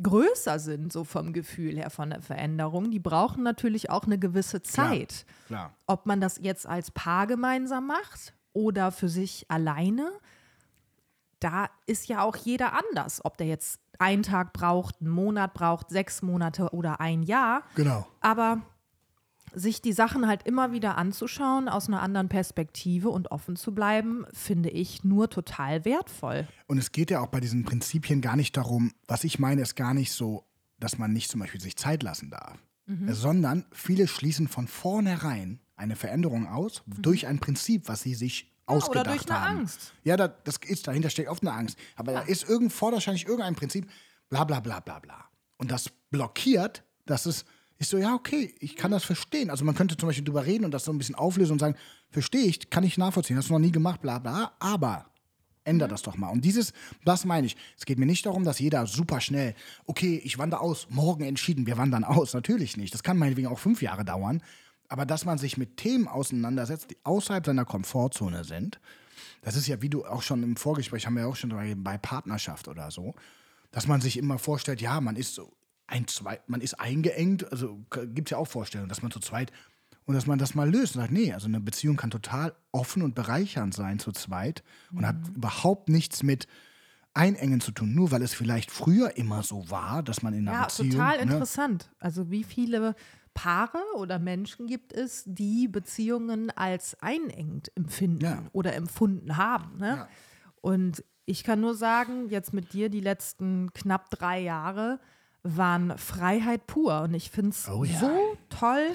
größer 0.00 0.58
sind, 0.58 0.92
so 0.92 1.04
vom 1.04 1.32
Gefühl 1.32 1.76
her 1.76 1.90
von 1.90 2.10
der 2.10 2.22
Veränderung, 2.22 2.90
die 2.90 2.98
brauchen 2.98 3.42
natürlich 3.42 3.90
auch 3.90 4.04
eine 4.04 4.18
gewisse 4.18 4.62
Zeit. 4.62 5.26
Klar, 5.46 5.68
klar. 5.68 5.74
Ob 5.86 6.06
man 6.06 6.20
das 6.20 6.38
jetzt 6.40 6.66
als 6.66 6.90
Paar 6.90 7.26
gemeinsam 7.26 7.86
macht 7.86 8.34
oder 8.52 8.92
für 8.92 9.08
sich 9.08 9.46
alleine, 9.48 10.10
da 11.40 11.68
ist 11.86 12.08
ja 12.08 12.22
auch 12.22 12.36
jeder 12.36 12.72
anders. 12.72 13.24
Ob 13.24 13.36
der 13.36 13.46
jetzt 13.46 13.80
einen 13.98 14.22
Tag 14.22 14.52
braucht, 14.52 15.00
einen 15.00 15.10
Monat 15.10 15.54
braucht, 15.54 15.90
sechs 15.90 16.22
Monate 16.22 16.70
oder 16.70 17.00
ein 17.00 17.22
Jahr. 17.22 17.62
Genau. 17.74 18.06
Aber 18.20 18.62
sich 19.54 19.82
die 19.82 19.92
Sachen 19.92 20.26
halt 20.26 20.44
immer 20.44 20.72
wieder 20.72 20.96
anzuschauen 20.96 21.68
aus 21.68 21.88
einer 21.88 22.02
anderen 22.02 22.28
Perspektive 22.28 23.08
und 23.08 23.30
offen 23.30 23.56
zu 23.56 23.74
bleiben, 23.74 24.24
finde 24.32 24.70
ich 24.70 25.04
nur 25.04 25.30
total 25.30 25.84
wertvoll. 25.84 26.46
Und 26.66 26.78
es 26.78 26.92
geht 26.92 27.10
ja 27.10 27.20
auch 27.20 27.28
bei 27.28 27.40
diesen 27.40 27.64
Prinzipien 27.64 28.20
gar 28.20 28.36
nicht 28.36 28.56
darum, 28.56 28.92
was 29.06 29.24
ich 29.24 29.38
meine, 29.38 29.62
ist 29.62 29.74
gar 29.74 29.94
nicht 29.94 30.12
so, 30.12 30.44
dass 30.78 30.98
man 30.98 31.12
nicht 31.12 31.30
zum 31.30 31.40
Beispiel 31.40 31.60
sich 31.60 31.76
Zeit 31.76 32.02
lassen 32.02 32.30
darf, 32.30 32.58
mhm. 32.86 33.12
sondern 33.12 33.64
viele 33.72 34.08
schließen 34.08 34.48
von 34.48 34.66
vornherein 34.66 35.60
eine 35.76 35.96
Veränderung 35.96 36.46
aus 36.46 36.82
mhm. 36.86 37.02
durch 37.02 37.26
ein 37.26 37.38
Prinzip, 37.38 37.88
was 37.88 38.02
sie 38.02 38.14
sich 38.14 38.42
ja, 38.42 38.76
ausgedacht 38.76 39.06
oder 39.06 39.16
durch 39.16 39.30
eine 39.30 39.40
haben. 39.40 39.58
Angst. 39.58 39.94
Ja, 40.04 40.16
da, 40.16 40.28
das 40.28 40.58
ist, 40.66 40.86
dahinter 40.86 41.10
steckt 41.10 41.28
oft 41.28 41.42
eine 41.42 41.52
Angst. 41.52 41.78
Aber 41.96 42.12
ja. 42.12 42.20
da 42.20 42.26
ist 42.26 42.48
irgend, 42.48 42.80
wahrscheinlich 42.80 43.26
irgendein 43.26 43.54
Prinzip, 43.54 43.88
bla 44.28 44.44
bla 44.44 44.60
bla 44.60 44.80
bla 44.80 44.98
bla. 44.98 45.24
Und 45.56 45.70
das 45.70 45.90
blockiert, 46.10 46.84
dass 47.06 47.26
es 47.26 47.44
ich 47.78 47.88
so, 47.88 47.98
ja, 47.98 48.14
okay, 48.14 48.54
ich 48.60 48.76
kann 48.76 48.90
das 48.90 49.04
verstehen. 49.04 49.50
Also 49.50 49.64
man 49.64 49.74
könnte 49.74 49.96
zum 49.96 50.08
Beispiel 50.08 50.24
drüber 50.24 50.46
reden 50.46 50.64
und 50.64 50.70
das 50.72 50.84
so 50.84 50.92
ein 50.92 50.98
bisschen 50.98 51.14
auflösen 51.14 51.52
und 51.52 51.58
sagen, 51.58 51.76
verstehe 52.10 52.44
ich, 52.44 52.70
kann 52.70 52.84
ich 52.84 52.98
nachvollziehen, 52.98 53.36
hast 53.36 53.48
du 53.48 53.54
noch 53.54 53.60
nie 53.60 53.72
gemacht, 53.72 54.00
bla 54.02 54.18
bla, 54.18 54.52
aber 54.60 55.06
ändere 55.64 55.88
mhm. 55.88 55.92
das 55.92 56.02
doch 56.02 56.16
mal. 56.16 56.28
Und 56.28 56.44
dieses, 56.44 56.72
das 57.04 57.24
meine 57.24 57.46
ich. 57.46 57.56
Es 57.78 57.84
geht 57.84 57.98
mir 57.98 58.06
nicht 58.06 58.26
darum, 58.26 58.44
dass 58.44 58.58
jeder 58.58 58.86
super 58.86 59.20
schnell, 59.20 59.54
okay, 59.86 60.20
ich 60.24 60.38
wandere 60.38 60.60
aus, 60.60 60.86
morgen 60.90 61.24
entschieden, 61.24 61.66
wir 61.66 61.76
wandern 61.78 62.04
aus. 62.04 62.34
Natürlich 62.34 62.76
nicht. 62.76 62.94
Das 62.94 63.02
kann 63.02 63.16
meinetwegen 63.16 63.48
auch 63.48 63.58
fünf 63.58 63.82
Jahre 63.82 64.04
dauern. 64.04 64.42
Aber 64.88 65.06
dass 65.06 65.24
man 65.24 65.38
sich 65.38 65.56
mit 65.56 65.78
Themen 65.78 66.06
auseinandersetzt, 66.06 66.90
die 66.90 66.98
außerhalb 67.04 67.46
seiner 67.46 67.64
Komfortzone 67.64 68.44
sind, 68.44 68.78
das 69.40 69.56
ist 69.56 69.66
ja, 69.66 69.80
wie 69.80 69.88
du 69.88 70.04
auch 70.04 70.22
schon 70.22 70.42
im 70.42 70.56
Vorgespräch 70.56 71.06
haben 71.06 71.14
wir 71.14 71.22
ja 71.22 71.28
auch 71.28 71.36
schon 71.36 71.50
bei 71.82 71.98
Partnerschaft 71.98 72.68
oder 72.68 72.90
so, 72.90 73.14
dass 73.70 73.88
man 73.88 74.00
sich 74.00 74.18
immer 74.18 74.38
vorstellt, 74.38 74.80
ja, 74.80 75.00
man 75.00 75.16
ist 75.16 75.34
so 75.34 75.52
ein, 75.92 76.08
zwei, 76.08 76.40
man 76.46 76.62
ist 76.62 76.80
eingeengt, 76.80 77.50
also 77.52 77.78
gibt 77.90 78.28
es 78.28 78.30
ja 78.30 78.38
auch 78.38 78.46
Vorstellungen, 78.46 78.88
dass 78.88 79.02
man 79.02 79.10
zu 79.10 79.20
zweit 79.20 79.52
und 80.06 80.14
dass 80.14 80.26
man 80.26 80.38
das 80.38 80.54
mal 80.54 80.70
löst 80.70 80.96
und 80.96 81.02
sagt, 81.02 81.12
nee, 81.12 81.32
also 81.32 81.46
eine 81.46 81.60
Beziehung 81.60 81.96
kann 81.96 82.10
total 82.10 82.54
offen 82.72 83.02
und 83.02 83.14
bereichernd 83.14 83.74
sein 83.74 83.98
zu 83.98 84.10
zweit 84.12 84.62
und 84.90 85.00
mhm. 85.00 85.06
hat 85.06 85.16
überhaupt 85.36 85.88
nichts 85.88 86.22
mit 86.22 86.46
Einengen 87.14 87.60
zu 87.60 87.72
tun, 87.72 87.94
nur 87.94 88.10
weil 88.10 88.22
es 88.22 88.32
vielleicht 88.32 88.70
früher 88.70 89.18
immer 89.18 89.42
so 89.42 89.68
war, 89.68 90.02
dass 90.02 90.22
man 90.22 90.32
in 90.32 90.48
einer 90.48 90.58
ja, 90.58 90.64
Beziehung. 90.64 90.92
Ja, 90.92 90.96
total 90.96 91.16
ne? 91.16 91.32
interessant. 91.32 91.90
Also 91.98 92.30
wie 92.30 92.42
viele 92.42 92.94
Paare 93.34 93.82
oder 93.96 94.18
Menschen 94.18 94.66
gibt 94.66 94.94
es, 94.94 95.24
die 95.26 95.68
Beziehungen 95.68 96.50
als 96.50 96.96
einengend 97.02 97.70
empfinden 97.76 98.24
ja. 98.24 98.42
oder 98.52 98.74
empfunden 98.74 99.36
haben. 99.36 99.76
Ne? 99.76 99.88
Ja. 99.88 100.08
Und 100.62 101.04
ich 101.26 101.44
kann 101.44 101.60
nur 101.60 101.74
sagen, 101.74 102.30
jetzt 102.30 102.54
mit 102.54 102.72
dir 102.72 102.88
die 102.88 103.00
letzten 103.00 103.74
knapp 103.74 104.08
drei 104.08 104.40
Jahre, 104.40 104.98
waren 105.42 105.96
Freiheit 105.98 106.66
pur. 106.66 107.02
Und 107.02 107.14
ich 107.14 107.30
finde 107.30 107.50
es 107.50 107.68
oh, 107.68 107.84
ja. 107.84 107.98
so 107.98 108.36
toll 108.48 108.86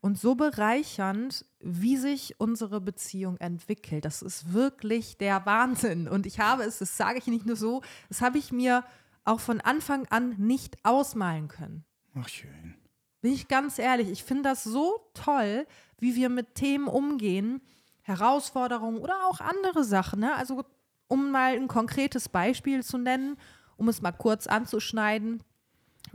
und 0.00 0.18
so 0.18 0.34
bereichernd, 0.34 1.46
wie 1.60 1.96
sich 1.96 2.38
unsere 2.38 2.80
Beziehung 2.80 3.38
entwickelt. 3.38 4.04
Das 4.04 4.20
ist 4.20 4.52
wirklich 4.52 5.16
der 5.16 5.46
Wahnsinn. 5.46 6.08
Und 6.08 6.26
ich 6.26 6.40
habe 6.40 6.62
es, 6.64 6.78
das 6.78 6.96
sage 6.96 7.18
ich 7.18 7.26
nicht 7.26 7.46
nur 7.46 7.56
so, 7.56 7.82
das 8.08 8.20
habe 8.20 8.38
ich 8.38 8.52
mir 8.52 8.84
auch 9.24 9.40
von 9.40 9.60
Anfang 9.62 10.06
an 10.10 10.34
nicht 10.36 10.76
ausmalen 10.84 11.48
können. 11.48 11.84
Ach, 12.14 12.28
schön. 12.28 12.74
Bin 13.22 13.32
ich 13.32 13.48
ganz 13.48 13.78
ehrlich, 13.78 14.10
ich 14.10 14.22
finde 14.22 14.42
das 14.42 14.62
so 14.62 15.00
toll, 15.14 15.66
wie 15.98 16.14
wir 16.14 16.28
mit 16.28 16.54
Themen 16.54 16.86
umgehen, 16.86 17.62
Herausforderungen 18.02 18.98
oder 18.98 19.24
auch 19.26 19.40
andere 19.40 19.84
Sachen. 19.84 20.20
Ne? 20.20 20.34
Also, 20.34 20.64
um 21.08 21.30
mal 21.30 21.54
ein 21.54 21.68
konkretes 21.68 22.28
Beispiel 22.28 22.82
zu 22.84 22.98
nennen, 22.98 23.38
um 23.78 23.88
es 23.88 24.02
mal 24.02 24.12
kurz 24.12 24.46
anzuschneiden. 24.46 25.42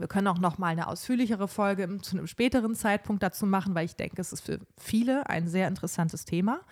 Wir 0.00 0.08
können 0.08 0.28
auch 0.28 0.38
noch 0.38 0.56
mal 0.56 0.68
eine 0.68 0.86
ausführlichere 0.86 1.46
Folge 1.46 1.98
zu 2.00 2.16
einem 2.16 2.26
späteren 2.26 2.74
Zeitpunkt 2.74 3.22
dazu 3.22 3.44
machen, 3.44 3.74
weil 3.74 3.84
ich 3.84 3.96
denke, 3.96 4.18
es 4.22 4.32
ist 4.32 4.40
für 4.40 4.58
viele 4.78 5.28
ein 5.28 5.46
sehr 5.46 5.68
interessantes 5.68 6.24
Thema. 6.24 6.62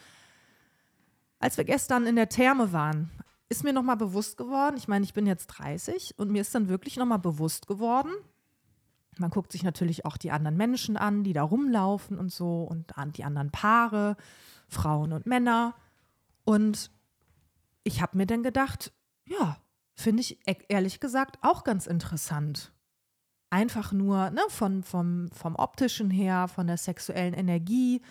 Als 1.38 1.58
wir 1.58 1.64
gestern 1.64 2.06
in 2.06 2.16
der 2.16 2.30
Therme 2.30 2.72
waren, 2.72 3.10
ist 3.50 3.64
mir 3.64 3.74
noch 3.74 3.82
mal 3.82 3.96
bewusst 3.96 4.38
geworden, 4.38 4.76
ich 4.78 4.88
meine, 4.88 5.04
ich 5.04 5.12
bin 5.12 5.26
jetzt 5.26 5.48
30 5.48 6.14
und 6.16 6.30
mir 6.30 6.40
ist 6.40 6.54
dann 6.54 6.70
wirklich 6.70 6.96
noch 6.96 7.04
mal 7.04 7.18
bewusst 7.18 7.66
geworden, 7.66 8.12
man 9.18 9.28
guckt 9.28 9.52
sich 9.52 9.62
natürlich 9.62 10.06
auch 10.06 10.16
die 10.16 10.30
anderen 10.30 10.56
Menschen 10.56 10.96
an, 10.96 11.22
die 11.22 11.34
da 11.34 11.42
rumlaufen 11.42 12.18
und 12.18 12.32
so 12.32 12.62
und 12.62 12.94
die 13.18 13.24
anderen 13.24 13.50
Paare, 13.50 14.16
Frauen 14.68 15.12
und 15.12 15.26
Männer. 15.26 15.74
Und 16.44 16.90
ich 17.82 18.00
habe 18.00 18.16
mir 18.16 18.26
dann 18.26 18.42
gedacht, 18.42 18.92
ja, 19.26 19.58
finde 19.94 20.22
ich 20.22 20.38
e-, 20.46 20.64
ehrlich 20.68 21.00
gesagt 21.00 21.38
auch 21.42 21.64
ganz 21.64 21.86
interessant 21.86 22.72
einfach 23.50 23.92
nur 23.92 24.30
ne, 24.30 24.42
von, 24.48 24.82
vom, 24.82 25.30
vom 25.32 25.56
optischen 25.56 26.11
her, 26.11 26.48
von 26.48 26.66
der 26.66 26.76
sexuellen 26.76 27.34
Energie, 27.34 28.02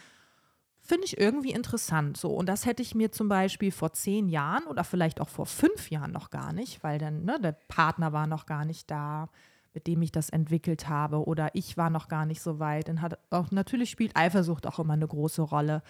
finde 0.82 1.06
ich 1.06 1.20
irgendwie 1.20 1.52
interessant. 1.52 2.18
So. 2.18 2.30
Und 2.30 2.48
das 2.48 2.66
hätte 2.66 2.82
ich 2.82 2.96
mir 2.96 3.12
zum 3.12 3.28
Beispiel 3.28 3.72
vor 3.72 3.94
zehn 3.94 4.30
Jahren 4.30 4.66
oder 4.66 4.84
vielleicht 4.84 5.20
auch 5.20 5.30
vor 5.30 5.46
fünf 5.46 5.92
Jahren 5.92 6.12
noch 6.12 6.30
gar 6.30 6.54
nicht, 6.54 6.84
weil 6.84 6.98
dann 6.98 7.26
ne, 7.26 7.40
der 7.40 7.52
Partner 7.52 8.14
war 8.14 8.26
noch 8.26 8.46
gar 8.46 8.66
nicht 8.66 8.90
da, 8.90 9.30
mit 9.74 9.86
dem 9.86 10.02
ich 10.02 10.12
das 10.12 10.30
entwickelt 10.30 10.90
habe, 10.90 11.28
oder 11.28 11.50
ich 11.54 11.78
war 11.78 11.90
noch 11.90 12.08
gar 12.08 12.26
nicht 12.26 12.42
so 12.42 12.60
weit. 12.60 12.88
Dann 12.88 13.02
hat 13.02 13.20
auch 13.30 13.52
natürlich 13.52 13.92
spielt 13.92 14.16
Eifersucht 14.16 14.66
auch 14.66 14.80
immer 14.80 14.94
eine 14.94 15.08
große 15.08 15.42
Rolle. 15.42 15.84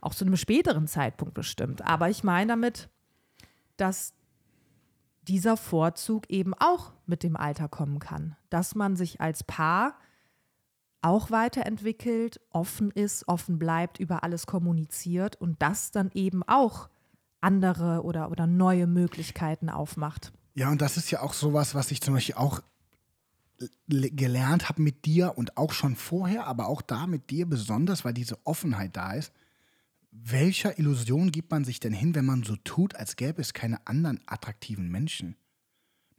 Auch 0.00 0.14
zu 0.14 0.24
einem 0.24 0.36
späteren 0.36 0.86
Zeitpunkt 0.86 1.34
bestimmt. 1.34 1.84
Aber 1.84 2.10
ich 2.10 2.22
meine 2.22 2.48
damit, 2.48 2.88
dass 3.76 4.14
dieser 5.28 5.56
Vorzug 5.56 6.28
eben 6.30 6.54
auch 6.54 6.92
mit 7.06 7.22
dem 7.22 7.36
Alter 7.36 7.68
kommen 7.68 7.98
kann. 7.98 8.36
Dass 8.50 8.74
man 8.74 8.96
sich 8.96 9.20
als 9.20 9.44
Paar 9.44 9.94
auch 11.02 11.30
weiterentwickelt, 11.30 12.40
offen 12.50 12.90
ist, 12.90 13.28
offen 13.28 13.58
bleibt, 13.58 14.00
über 14.00 14.24
alles 14.24 14.46
kommuniziert 14.46 15.36
und 15.36 15.62
das 15.62 15.90
dann 15.90 16.10
eben 16.14 16.42
auch 16.42 16.88
andere 17.40 18.02
oder, 18.02 18.30
oder 18.30 18.46
neue 18.46 18.86
Möglichkeiten 18.86 19.70
aufmacht. 19.70 20.32
Ja, 20.54 20.70
und 20.70 20.82
das 20.82 20.96
ist 20.96 21.10
ja 21.10 21.22
auch 21.22 21.34
sowas, 21.34 21.74
was 21.74 21.92
ich 21.92 22.00
zum 22.00 22.14
Beispiel 22.14 22.34
auch 22.34 22.60
gelernt 23.88 24.68
habe 24.68 24.82
mit 24.82 25.04
dir 25.04 25.34
und 25.36 25.56
auch 25.56 25.72
schon 25.72 25.96
vorher, 25.96 26.46
aber 26.46 26.68
auch 26.68 26.82
da 26.82 27.06
mit 27.06 27.30
dir 27.30 27.46
besonders, 27.46 28.04
weil 28.04 28.14
diese 28.14 28.38
Offenheit 28.44 28.96
da 28.96 29.12
ist. 29.12 29.32
Welcher 30.24 30.78
Illusion 30.78 31.30
gibt 31.30 31.50
man 31.50 31.64
sich 31.64 31.80
denn 31.80 31.92
hin, 31.92 32.14
wenn 32.14 32.24
man 32.24 32.42
so 32.42 32.56
tut, 32.56 32.94
als 32.96 33.16
gäbe 33.16 33.40
es 33.40 33.54
keine 33.54 33.86
anderen 33.86 34.20
attraktiven 34.26 34.90
Menschen? 34.90 35.36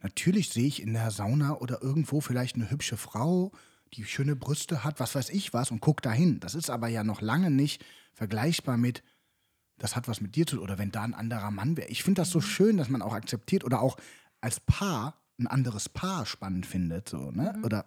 Natürlich 0.02 0.48
sehe 0.48 0.66
ich 0.66 0.80
in 0.82 0.94
der 0.94 1.10
Sauna 1.10 1.56
oder 1.56 1.82
irgendwo 1.82 2.20
vielleicht 2.20 2.56
eine 2.56 2.70
hübsche 2.70 2.96
Frau, 2.96 3.52
die 3.92 4.04
schöne 4.04 4.36
Brüste 4.36 4.84
hat, 4.84 5.00
was 5.00 5.14
weiß 5.14 5.28
ich 5.30 5.52
was, 5.52 5.70
und 5.70 5.80
guck 5.80 6.00
dahin. 6.00 6.40
Das 6.40 6.54
ist 6.54 6.70
aber 6.70 6.88
ja 6.88 7.04
noch 7.04 7.20
lange 7.20 7.50
nicht 7.50 7.84
vergleichbar 8.14 8.78
mit, 8.78 9.02
das 9.78 9.96
hat 9.96 10.08
was 10.08 10.20
mit 10.20 10.34
dir 10.36 10.46
zu 10.46 10.56
tun, 10.56 10.64
oder 10.64 10.78
wenn 10.78 10.92
da 10.92 11.02
ein 11.02 11.14
anderer 11.14 11.50
Mann 11.50 11.76
wäre. 11.76 11.88
Ich 11.88 12.02
finde 12.02 12.22
das 12.22 12.30
so 12.30 12.40
schön, 12.40 12.78
dass 12.78 12.88
man 12.88 13.02
auch 13.02 13.12
akzeptiert 13.12 13.64
oder 13.64 13.80
auch 13.82 13.98
als 14.40 14.60
Paar 14.60 15.20
ein 15.38 15.46
anderes 15.46 15.88
Paar 15.88 16.24
spannend 16.24 16.66
findet. 16.66 17.08
So, 17.08 17.30
ne? 17.30 17.58
Oder, 17.62 17.86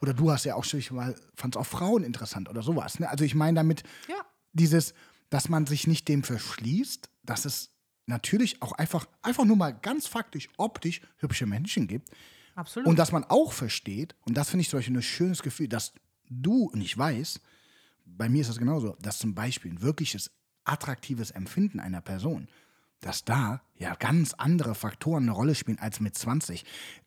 oder 0.00 0.14
du 0.14 0.30
hast 0.30 0.44
ja 0.44 0.54
auch 0.54 0.64
schon 0.64 0.80
mal, 0.96 1.14
fandst 1.34 1.56
auch 1.56 1.66
Frauen 1.66 2.04
interessant 2.04 2.48
oder 2.48 2.62
sowas. 2.62 2.98
Ne? 3.00 3.08
Also 3.08 3.24
ich 3.24 3.34
meine 3.34 3.56
damit 3.56 3.82
Ja. 4.08 4.16
dieses, 4.52 4.94
dass 5.30 5.48
man 5.48 5.66
sich 5.66 5.86
nicht 5.86 6.08
dem 6.08 6.22
verschließt, 6.22 7.08
dass 7.22 7.44
es 7.44 7.70
natürlich 8.06 8.60
auch 8.60 8.72
einfach, 8.72 9.06
einfach 9.22 9.44
nur 9.44 9.56
mal 9.56 9.70
ganz 9.70 10.06
faktisch, 10.06 10.48
optisch 10.56 11.00
hübsche 11.18 11.46
Menschen 11.46 11.86
gibt. 11.86 12.10
Absolut. 12.56 12.88
Und 12.88 12.98
dass 12.98 13.12
man 13.12 13.24
auch 13.24 13.52
versteht, 13.52 14.14
und 14.26 14.36
das 14.36 14.50
finde 14.50 14.62
ich 14.62 14.68
zum 14.68 14.78
Beispiel 14.78 14.96
ein 14.96 15.02
schönes 15.02 15.42
Gefühl, 15.42 15.68
dass 15.68 15.94
du, 16.28 16.64
und 16.64 16.80
ich 16.80 16.96
weiß, 16.98 17.40
bei 18.04 18.28
mir 18.28 18.42
ist 18.42 18.50
das 18.50 18.58
genauso, 18.58 18.96
dass 19.00 19.18
zum 19.18 19.34
Beispiel 19.34 19.72
ein 19.72 19.82
wirkliches 19.82 20.30
attraktives 20.64 21.30
Empfinden 21.30 21.80
einer 21.80 22.00
Person, 22.00 22.48
dass 23.00 23.24
da 23.24 23.62
ja 23.76 23.94
ganz 23.94 24.34
andere 24.34 24.74
Faktoren 24.74 25.22
eine 25.22 25.32
Rolle 25.32 25.54
spielen 25.54 25.78
als 25.78 26.00
mit 26.00 26.16
20. 26.16 26.64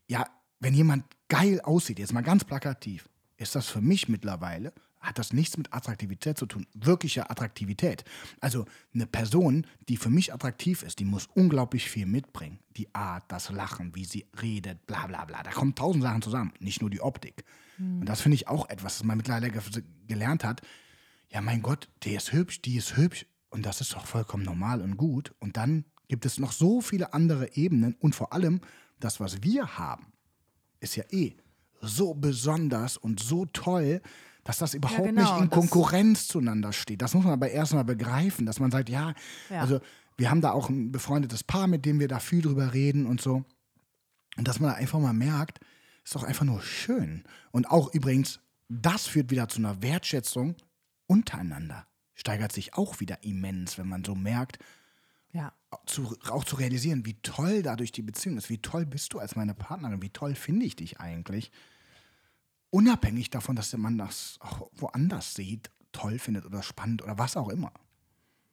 Ja, 0.08 0.26
wenn 0.60 0.74
jemand 0.74 1.06
geil 1.28 1.62
aussieht, 1.62 2.00
jetzt 2.00 2.14
mal 2.14 2.22
ganz 2.22 2.46
plakativ, 2.46 3.10
ist 3.38 3.56
das 3.56 3.68
für 3.68 3.82
mich 3.82 4.08
mittlerweile, 4.08 4.74
hat 5.04 5.20
das 5.20 5.34
nichts 5.34 5.58
mit 5.58 5.74
Attraktivität 5.74 6.38
zu 6.38 6.46
tun, 6.46 6.66
wirkliche 6.74 7.30
Attraktivität. 7.30 8.04
Also 8.39 8.66
eine 8.94 9.06
Person, 9.06 9.68
die 9.89 9.98
für 9.98 10.10
mich 10.10 10.34
attraktiv 10.34 10.82
ist, 10.82 11.00
die 11.00 11.06
muss 11.06 11.28
unglaublich 11.36 11.89
viel 11.89 12.06
mitbringen. 12.06 12.60
Die 12.78 12.94
Art, 12.96 13.26
das 13.28 13.50
Lachen, 13.52 13.94
wie 13.96 14.06
sie 14.06 14.26
redet, 14.42 14.88
bla 14.88 15.06
bla 15.08 15.26
bla. 15.26 15.44
Da 15.44 15.52
kommen 15.52 15.76
tausend 15.76 16.04
Sachen 16.04 16.22
zusammen, 16.22 16.54
nicht 16.60 16.82
nur 16.82 16.89
die 16.89 17.02
Optik. 17.02 17.44
Und 17.78 18.06
das 18.06 18.22
finde 18.22 18.36
ich 18.36 18.48
auch 18.48 18.70
etwas, 18.70 19.00
was 19.00 19.04
man 19.04 19.18
mittlerweile 19.18 19.52
ge- 19.52 19.84
gelernt 20.08 20.44
hat. 20.44 20.62
Ja, 21.30 21.42
mein 21.42 21.62
Gott, 21.62 21.89
der 22.06 22.16
ist 22.18 22.32
hübsch, 22.32 22.62
die 22.62 22.78
ist 22.78 22.96
hübsch. 22.98 23.26
Und 23.50 23.66
das 23.66 23.82
ist 23.82 23.94
doch 23.94 24.06
vollkommen 24.08 24.44
normal 24.44 24.82
und 24.82 24.98
gut. 24.98 25.34
Und 25.39 25.58
dann 25.58 25.86
gibt 26.08 26.26
es 26.26 26.39
noch 26.39 26.52
so 26.52 26.82
viele 26.82 27.13
andere 27.13 27.56
Ebenen. 27.56 27.96
Und 28.00 28.16
vor 28.16 28.32
allem, 28.34 28.62
das, 29.00 29.20
was 29.20 29.44
wir 29.44 29.78
haben, 29.78 30.13
ist 30.80 30.96
ja 30.96 31.04
eh 31.12 31.36
so 31.82 32.13
besonders 32.13 32.96
und 32.96 33.20
so 33.20 33.46
toll, 33.46 34.02
dass 34.44 34.58
das 34.58 34.74
überhaupt 34.74 35.04
genau, 35.04 35.22
nicht 35.22 35.42
in 35.44 35.50
Konkurrenz 35.50 36.28
zueinander 36.28 36.74
steht. 36.74 37.02
Das 37.02 37.14
muss 37.14 37.24
man 37.24 37.34
aber 37.34 37.50
erstmal 37.50 37.86
begreifen, 37.86 38.46
dass 38.46 38.60
man 38.60 38.72
sagt, 38.72 38.90
ja, 38.90 39.14
Ja. 39.50 39.62
also 39.62 39.80
wir 40.18 40.30
haben 40.30 40.42
da 40.42 40.52
auch 40.52 40.70
ein 40.70 40.92
befreundetes 40.92 41.44
Paar, 41.44 41.68
mit 41.68 41.86
dem 41.86 42.00
wir 42.00 42.08
da 42.08 42.20
viel 42.20 42.42
drüber 42.42 42.74
reden 42.74 43.06
und 43.06 43.22
so. 43.22 43.46
Und 44.38 44.48
dass 44.48 44.60
man 44.60 44.72
da 44.72 44.76
einfach 44.76 45.00
mal 45.00 45.14
merkt, 45.14 45.60
ist 46.04 46.16
doch 46.16 46.24
einfach 46.24 46.46
nur 46.46 46.62
schön. 46.62 47.24
Und 47.52 47.70
auch 47.70 47.94
übrigens, 47.94 48.40
das 48.68 49.08
führt 49.08 49.32
wieder 49.32 49.48
zu 49.48 49.60
einer 49.60 49.82
Wertschätzung 49.82 50.56
untereinander. 51.08 51.86
Steigert 52.16 52.52
sich 52.52 52.76
auch 52.76 53.00
wieder 53.00 53.24
immens, 53.24 53.78
wenn 53.78 53.88
man 53.88 54.04
so 54.04 54.16
merkt, 54.16 54.60
ja. 55.32 55.54
zu, 55.86 56.16
auch 56.30 56.44
zu 56.44 56.58
realisieren, 56.58 57.06
wie 57.06 57.16
toll 57.22 57.64
dadurch 57.64 57.92
die 57.92 58.02
Beziehung 58.02 58.38
ist. 58.38 58.50
Wie 58.50 58.62
toll 58.62 58.86
bist 58.86 59.14
du 59.14 59.20
als 59.20 59.36
meine 59.36 59.54
Partnerin? 59.54 60.02
Wie 60.02 60.12
toll 60.12 60.36
finde 60.36 60.66
ich 60.66 60.76
dich 60.76 61.00
eigentlich? 61.00 61.52
Unabhängig 62.74 63.30
davon, 63.30 63.56
dass 63.56 63.78
man 63.78 64.00
das 64.00 64.40
auch 64.40 64.68
woanders 64.74 65.36
sieht, 65.36 65.70
toll 65.92 66.18
findet 66.18 66.44
oder 66.44 66.64
spannend 66.64 67.04
oder 67.04 67.20
was 67.20 67.38
auch 67.38 67.50
immer. 67.50 67.72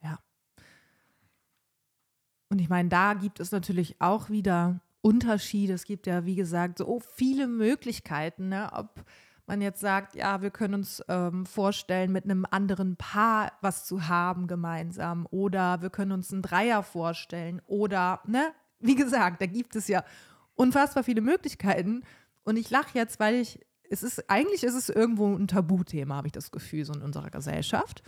Ja. 0.03 0.19
Und 2.51 2.59
ich 2.59 2.69
meine, 2.69 2.91
da 2.91 3.15
gibt 3.15 3.41
es 3.41 3.51
natürlich 3.51 3.99
auch 3.99 4.29
wieder 4.29 4.83
Unterschiede. 5.01 5.73
Es 5.73 5.87
gibt 5.87 6.07
ja, 6.07 6.27
wie 6.27 6.35
gesagt, 6.35 6.77
so 6.77 7.01
viele 7.01 7.47
Möglichkeiten, 7.47 8.51
ne? 8.51 8.69
ob 8.75 9.07
man 9.47 9.63
jetzt 9.63 9.81
sagt, 9.81 10.15
ja, 10.15 10.43
wir 10.43 10.51
können 10.51 10.75
uns 10.75 11.03
ähm, 11.09 11.47
vorstellen, 11.47 12.13
mit 12.13 12.25
einem 12.25 12.45
anderen 12.51 12.97
Paar 12.97 13.55
was 13.63 13.87
zu 13.87 14.07
haben 14.07 14.49
gemeinsam 14.49 15.27
oder 15.31 15.81
wir 15.81 15.89
können 15.89 16.13
uns 16.13 16.31
einen 16.31 16.43
Dreier 16.43 16.83
vorstellen 16.83 17.63
oder, 17.67 18.21
ne, 18.27 18.53
wie 18.81 18.97
gesagt, 18.97 19.41
da 19.41 19.47
gibt 19.47 19.77
es 19.77 19.89
ja 19.89 20.05
unfassbar 20.57 21.05
viele 21.05 21.23
Möglichkeiten. 21.23 22.03
Und 22.45 22.59
ich 22.59 22.69
lache 22.69 22.99
jetzt, 22.99 23.19
weil 23.19 23.37
ich, 23.37 23.61
es 23.91 24.03
ist, 24.03 24.31
eigentlich 24.31 24.63
ist 24.63 24.75
es 24.75 24.89
irgendwo 24.89 25.35
ein 25.35 25.49
Tabuthema, 25.49 26.17
habe 26.17 26.29
ich 26.29 26.33
das 26.33 26.51
Gefühl, 26.51 26.85
so 26.85 26.93
in 26.95 27.03
unserer 27.03 27.29
Gesellschaft. 27.29 28.03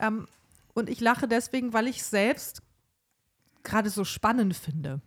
Ähm, 0.00 0.26
und 0.74 0.88
ich 0.88 1.00
lache 1.00 1.28
deswegen, 1.28 1.72
weil 1.72 1.86
ich 1.86 1.98
es 1.98 2.10
selbst 2.10 2.62
gerade 3.62 3.90
so 3.90 4.04
spannend 4.04 4.56
finde. 4.56 5.00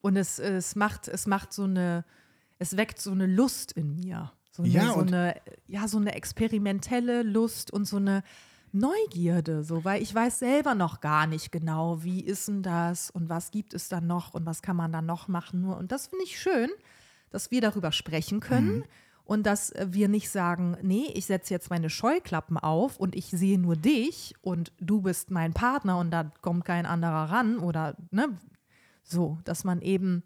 Und 0.00 0.16
es, 0.16 0.38
es, 0.38 0.74
macht, 0.74 1.06
es 1.08 1.26
macht 1.26 1.52
so 1.52 1.64
eine, 1.64 2.04
es 2.58 2.76
weckt 2.76 3.00
so 3.00 3.12
eine 3.12 3.26
Lust 3.26 3.72
in 3.72 3.94
mir. 3.94 4.32
So 4.50 4.62
eine, 4.64 4.72
Ja, 4.72 4.92
so 4.92 5.00
eine, 5.00 5.36
ja, 5.68 5.86
so 5.86 5.98
eine 5.98 6.14
experimentelle 6.14 7.22
Lust 7.22 7.70
und 7.70 7.84
so 7.84 7.98
eine 7.98 8.24
Neugierde, 8.72 9.62
so, 9.62 9.84
weil 9.84 10.02
ich 10.02 10.14
weiß 10.14 10.38
selber 10.38 10.74
noch 10.74 11.00
gar 11.00 11.26
nicht 11.26 11.52
genau, 11.52 12.02
wie 12.02 12.20
ist 12.20 12.48
denn 12.48 12.62
das 12.62 13.10
und 13.10 13.28
was 13.28 13.50
gibt 13.50 13.74
es 13.74 13.88
dann 13.88 14.06
noch 14.06 14.32
und 14.32 14.46
was 14.46 14.62
kann 14.62 14.76
man 14.76 14.90
dann 14.90 15.04
noch 15.04 15.28
machen. 15.28 15.60
Nur, 15.60 15.76
und 15.76 15.92
das 15.92 16.06
finde 16.06 16.24
ich 16.24 16.40
schön, 16.40 16.70
dass 17.32 17.50
wir 17.50 17.60
darüber 17.60 17.90
sprechen 17.92 18.40
können 18.40 18.78
Mhm. 18.78 18.84
und 19.24 19.44
dass 19.44 19.70
äh, 19.70 19.88
wir 19.90 20.08
nicht 20.08 20.30
sagen, 20.30 20.76
nee, 20.82 21.06
ich 21.14 21.26
setze 21.26 21.52
jetzt 21.54 21.70
meine 21.70 21.90
Scheuklappen 21.90 22.56
auf 22.58 22.98
und 22.98 23.14
ich 23.16 23.26
sehe 23.26 23.58
nur 23.58 23.76
dich 23.76 24.34
und 24.42 24.72
du 24.80 25.00
bist 25.02 25.30
mein 25.30 25.52
Partner 25.52 25.98
und 25.98 26.10
da 26.10 26.30
kommt 26.42 26.64
kein 26.64 26.86
anderer 26.86 27.30
ran 27.30 27.58
oder 27.58 27.96
ne, 28.10 28.38
so, 29.02 29.38
dass 29.44 29.64
man 29.64 29.80
eben 29.82 30.22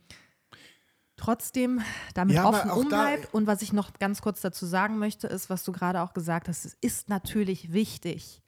trotzdem 1.17 1.81
damit 2.15 2.35
Ja, 2.37 2.47
offen 2.47 2.71
umbleibt. 2.71 3.33
Und 3.33 3.47
was 3.47 3.63
ich 3.63 3.73
noch 3.73 3.95
ganz 3.99 4.21
kurz 4.21 4.43
dazu 4.43 4.67
sagen 4.67 4.99
möchte, 4.99 5.27
ist, 5.27 5.49
was 5.49 5.65
du 5.65 5.73
gerade 5.73 6.03
auch 6.03 6.13
gesagt 6.13 6.47
hast, 6.49 6.67
es 6.67 6.77
ist 6.83 7.09
natürlich 7.09 7.73
wichtig, 7.73 8.43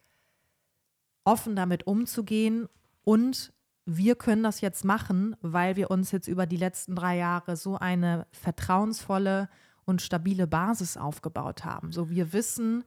offen 1.24 1.56
damit 1.56 1.86
umzugehen 1.86 2.68
und 3.04 3.52
wir 3.90 4.16
können 4.16 4.42
das 4.42 4.60
jetzt 4.60 4.84
machen, 4.84 5.34
weil 5.40 5.76
wir 5.76 5.90
uns 5.90 6.12
jetzt 6.12 6.28
über 6.28 6.44
die 6.44 6.58
letzten 6.58 6.94
drei 6.94 7.16
Jahre 7.16 7.56
so 7.56 7.78
eine 7.78 8.26
vertrauensvolle 8.32 9.48
und 9.86 10.02
stabile 10.02 10.46
Basis 10.46 10.98
aufgebaut 10.98 11.64
haben. 11.64 11.90
So 11.90 12.10
wir 12.10 12.34
wissen, 12.34 12.84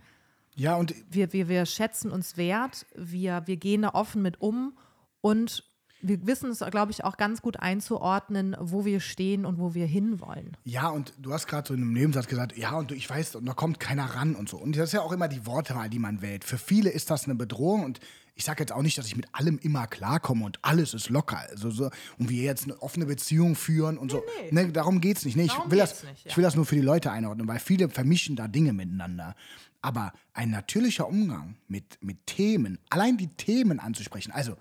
Ja, 0.56 0.76
und 0.76 0.94
wir, 1.10 1.34
wir, 1.34 1.50
wir 1.50 1.66
schätzen 1.66 2.12
uns 2.12 2.38
wert, 2.38 2.86
wir, 2.96 3.42
wir 3.48 3.58
gehen 3.58 3.82
da 3.82 3.90
offen 3.96 4.22
mit 4.22 4.40
um 4.42 4.78
und 5.22 5.64
wir 6.02 6.26
wissen 6.28 6.52
es, 6.52 6.60
glaube 6.72 6.92
ich, 6.92 7.04
auch 7.04 7.18
ganz 7.18 7.42
gut 7.42 7.60
einzuordnen, 7.60 8.56
wo 8.60 8.86
wir 8.86 9.00
stehen 9.00 9.46
und 9.46 9.60
wo 9.60 9.74
wir 9.74 9.86
hinwollen. 9.86 10.58
Ja, 10.64 10.90
und 10.90 11.14
du 11.20 11.34
hast 11.34 11.48
gerade 11.48 11.68
so 11.68 11.74
in 11.74 11.82
einem 11.82 11.94
Nebensatz 11.94 12.28
gesagt, 12.28 12.58
ja, 12.58 12.76
und 12.76 12.92
ich 12.92 13.10
weiß, 13.10 13.36
und 13.36 13.46
da 13.46 13.54
kommt 13.54 13.80
keiner 13.80 14.06
ran 14.06 14.36
und 14.36 14.50
so. 14.50 14.58
Und 14.58 14.76
das 14.76 14.90
ist 14.90 14.94
ja 14.94 15.02
auch 15.02 15.12
immer 15.12 15.28
die 15.28 15.46
Wortwahl, 15.46 15.90
die 15.90 16.00
man 16.00 16.22
wählt. 16.22 16.44
Für 16.44 16.58
viele 16.58 16.90
ist 16.90 17.10
das 17.10 17.26
eine 17.26 17.36
Bedrohung 17.36 17.84
und 17.86 18.00
ich 18.36 18.46
sage 18.46 18.64
jetzt 18.64 18.72
auch 18.72 18.82
nicht, 18.82 18.98
dass 18.98 19.06
ich 19.06 19.16
mit 19.16 19.28
allem 19.34 19.60
immer 19.60 19.88
klarkomme 19.88 20.46
und 20.46 20.60
alles 20.64 20.94
ist 20.94 21.10
locker. 21.10 21.38
Also 21.50 21.70
so, 21.70 21.92
und 22.18 22.30
wir 22.30 22.42
jetzt 22.42 22.64
eine 22.64 22.82
offene 22.82 23.06
Beziehung 23.06 23.56
führen 23.56 23.98
und 23.98 24.12
so. 24.12 24.24
Ne, 24.52 24.72
darum 24.72 25.02
geht 25.02 25.18
es 25.18 25.26
nicht. 25.26 25.36
Nee, 25.36 25.46
ich, 25.46 25.72
will 25.72 25.78
das, 25.78 26.04
nicht, 26.04 26.26
ja. 26.26 26.32
ich 26.32 26.38
will 26.38 26.44
das 26.44 26.56
nur 26.56 26.66
für 26.66 26.76
die 26.76 26.82
Leute 26.82 27.12
einordnen, 27.12 27.48
weil 27.48 27.60
viele 27.60 27.90
vermischen 27.90 28.36
da 28.36 28.48
Dinge 28.48 28.74
miteinander. 28.74 29.36
Aber 29.82 30.14
ein 30.34 30.50
natürlicher 30.50 31.08
Umgang 31.08 31.56
mit, 31.68 32.00
mit 32.02 32.26
Themen, 32.26 32.80
allein 32.90 33.18
die 33.18 33.28
Themen 33.28 33.80
anzusprechen, 33.80 34.32
also 34.32 34.56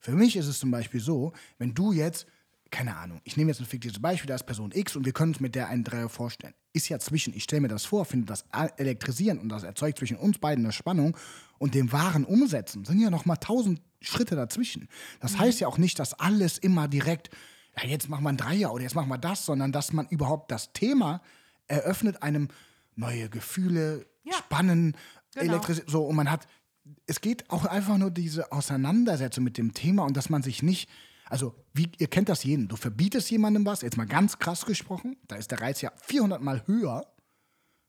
für 0.00 0.12
mich 0.12 0.34
ist 0.36 0.46
es 0.46 0.58
zum 0.58 0.70
Beispiel 0.70 1.00
so, 1.00 1.32
wenn 1.58 1.74
du 1.74 1.92
jetzt, 1.92 2.26
keine 2.70 2.96
Ahnung, 2.96 3.20
ich 3.24 3.36
nehme 3.36 3.50
jetzt 3.50 3.60
ein 3.60 3.66
fiktives 3.66 4.00
Beispiel, 4.00 4.28
da 4.28 4.34
ist 4.34 4.44
Person 4.46 4.72
X 4.72 4.96
und 4.96 5.04
wir 5.04 5.12
können 5.12 5.32
uns 5.32 5.40
mit 5.40 5.54
der 5.54 5.68
einen 5.68 5.84
Dreier 5.84 6.08
vorstellen. 6.08 6.54
Ist 6.72 6.88
ja 6.88 6.98
zwischen, 6.98 7.34
ich 7.34 7.44
stelle 7.44 7.62
mir 7.62 7.68
das 7.68 7.84
vor, 7.84 8.04
finde 8.04 8.26
das 8.26 8.44
elektrisieren 8.76 9.38
und 9.38 9.48
das 9.50 9.62
erzeugt 9.62 9.98
zwischen 9.98 10.16
uns 10.16 10.38
beiden 10.38 10.64
eine 10.64 10.72
Spannung 10.72 11.16
und 11.58 11.74
dem 11.74 11.92
wahren 11.92 12.24
Umsetzen 12.24 12.84
sind 12.84 13.00
ja 13.00 13.10
noch 13.10 13.26
mal 13.26 13.36
tausend 13.36 13.82
Schritte 14.00 14.36
dazwischen. 14.36 14.88
Das 15.20 15.38
heißt 15.38 15.60
ja 15.60 15.68
auch 15.68 15.78
nicht, 15.78 15.98
dass 15.98 16.14
alles 16.14 16.56
immer 16.58 16.88
direkt, 16.88 17.28
ja, 17.76 17.86
jetzt 17.86 18.08
machen 18.08 18.24
wir 18.24 18.30
ein 18.30 18.36
Dreier 18.38 18.72
oder 18.72 18.82
jetzt 18.82 18.94
machen 18.94 19.08
wir 19.08 19.18
das, 19.18 19.44
sondern 19.44 19.72
dass 19.72 19.92
man 19.92 20.06
überhaupt 20.08 20.50
das 20.50 20.72
Thema 20.72 21.20
eröffnet 21.68 22.22
einem 22.22 22.48
neue 22.96 23.28
Gefühle, 23.28 24.06
Ja. 24.24 24.34
Spannen, 24.38 24.96
Genau. 25.34 25.60
So 25.86 26.04
und 26.04 26.16
man 26.16 26.30
hat 26.30 26.46
es 27.06 27.20
geht 27.20 27.50
auch 27.50 27.64
einfach 27.64 27.98
nur 27.98 28.10
diese 28.10 28.52
Auseinandersetzung 28.52 29.44
mit 29.44 29.58
dem 29.58 29.74
Thema 29.74 30.04
und 30.04 30.16
dass 30.16 30.30
man 30.30 30.42
sich 30.42 30.62
nicht, 30.62 30.88
also 31.26 31.54
wie, 31.72 31.90
ihr 31.98 32.08
kennt 32.08 32.28
das 32.28 32.44
jeden, 32.44 32.68
du 32.68 32.76
verbietest 32.76 33.30
jemandem 33.30 33.66
was, 33.66 33.82
jetzt 33.82 33.96
mal 33.96 34.06
ganz 34.06 34.38
krass 34.38 34.66
gesprochen, 34.66 35.16
da 35.28 35.36
ist 35.36 35.50
der 35.50 35.60
Reiz 35.60 35.80
ja 35.80 35.92
400 36.02 36.42
Mal 36.42 36.66
höher 36.66 37.06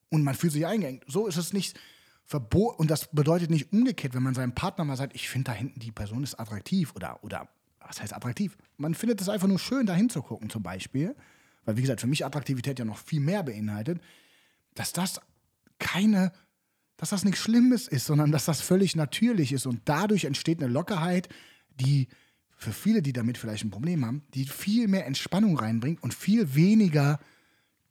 und 0.10 0.24
man 0.24 0.36
fühlt 0.36 0.54
sich 0.54 0.66
eingeengt. 0.66 1.04
So 1.08 1.28
ist 1.28 1.38
es 1.38 1.54
nicht 1.54 1.80
verboten 2.26 2.82
und 2.82 2.92
das 2.92 3.10
bedeutet 3.12 3.50
nicht 3.50 3.74
umgekehrt, 3.74 4.14
wenn 4.14 4.24
man 4.24 4.34
seinem 4.34 4.54
Partner 4.54 4.86
mal 4.86 4.98
sagt, 4.98 5.16
ich 5.16 5.30
finde 5.30 5.52
da 5.52 5.54
hinten 5.54 5.80
die 5.80 5.92
Person 5.92 6.24
ist 6.24 6.40
attraktiv 6.40 6.94
oder, 6.96 7.24
oder 7.24 7.48
was 7.80 8.02
heißt 8.02 8.16
attraktiv? 8.16 8.58
Man 8.78 8.96
findet 8.96 9.22
es 9.22 9.30
einfach 9.30 9.48
nur 9.48 9.60
schön, 9.60 9.86
da 9.86 9.94
hinzugucken 9.94 10.50
zum 10.50 10.64
Beispiel 10.64 11.16
weil 11.66 11.78
wie 11.78 11.82
gesagt, 11.82 12.02
für 12.02 12.08
mich 12.08 12.26
Attraktivität 12.26 12.80
ja 12.80 12.86
noch 12.86 12.98
viel 12.98 13.20
mehr 13.20 13.44
beinhaltet, 13.44 14.02
dass 14.74 14.94
das 14.94 15.22
keine, 15.80 16.32
dass 17.02 17.10
das 17.10 17.26
nichts 17.26 17.42
Schlimmes 17.42 17.88
ist, 17.88 18.06
sondern 18.06 18.32
dass 18.32 18.46
das 18.46 18.62
völlig 18.62 18.96
natürlich 18.96 19.54
ist 19.54 19.66
und 19.66 19.82
dadurch 19.86 20.26
entsteht 20.26 20.62
eine 20.62 20.72
Lockerheit, 20.72 21.30
die 21.80 22.08
für 22.56 22.72
viele, 22.72 23.02
die 23.02 23.12
damit 23.12 23.40
vielleicht 23.40 23.66
ein 23.66 23.72
Problem 23.72 24.06
haben, 24.06 24.22
die 24.36 24.46
viel 24.46 24.88
mehr 24.88 25.08
Entspannung 25.08 25.58
reinbringt 25.58 26.04
und 26.04 26.14
viel 26.14 26.54
weniger 26.54 27.20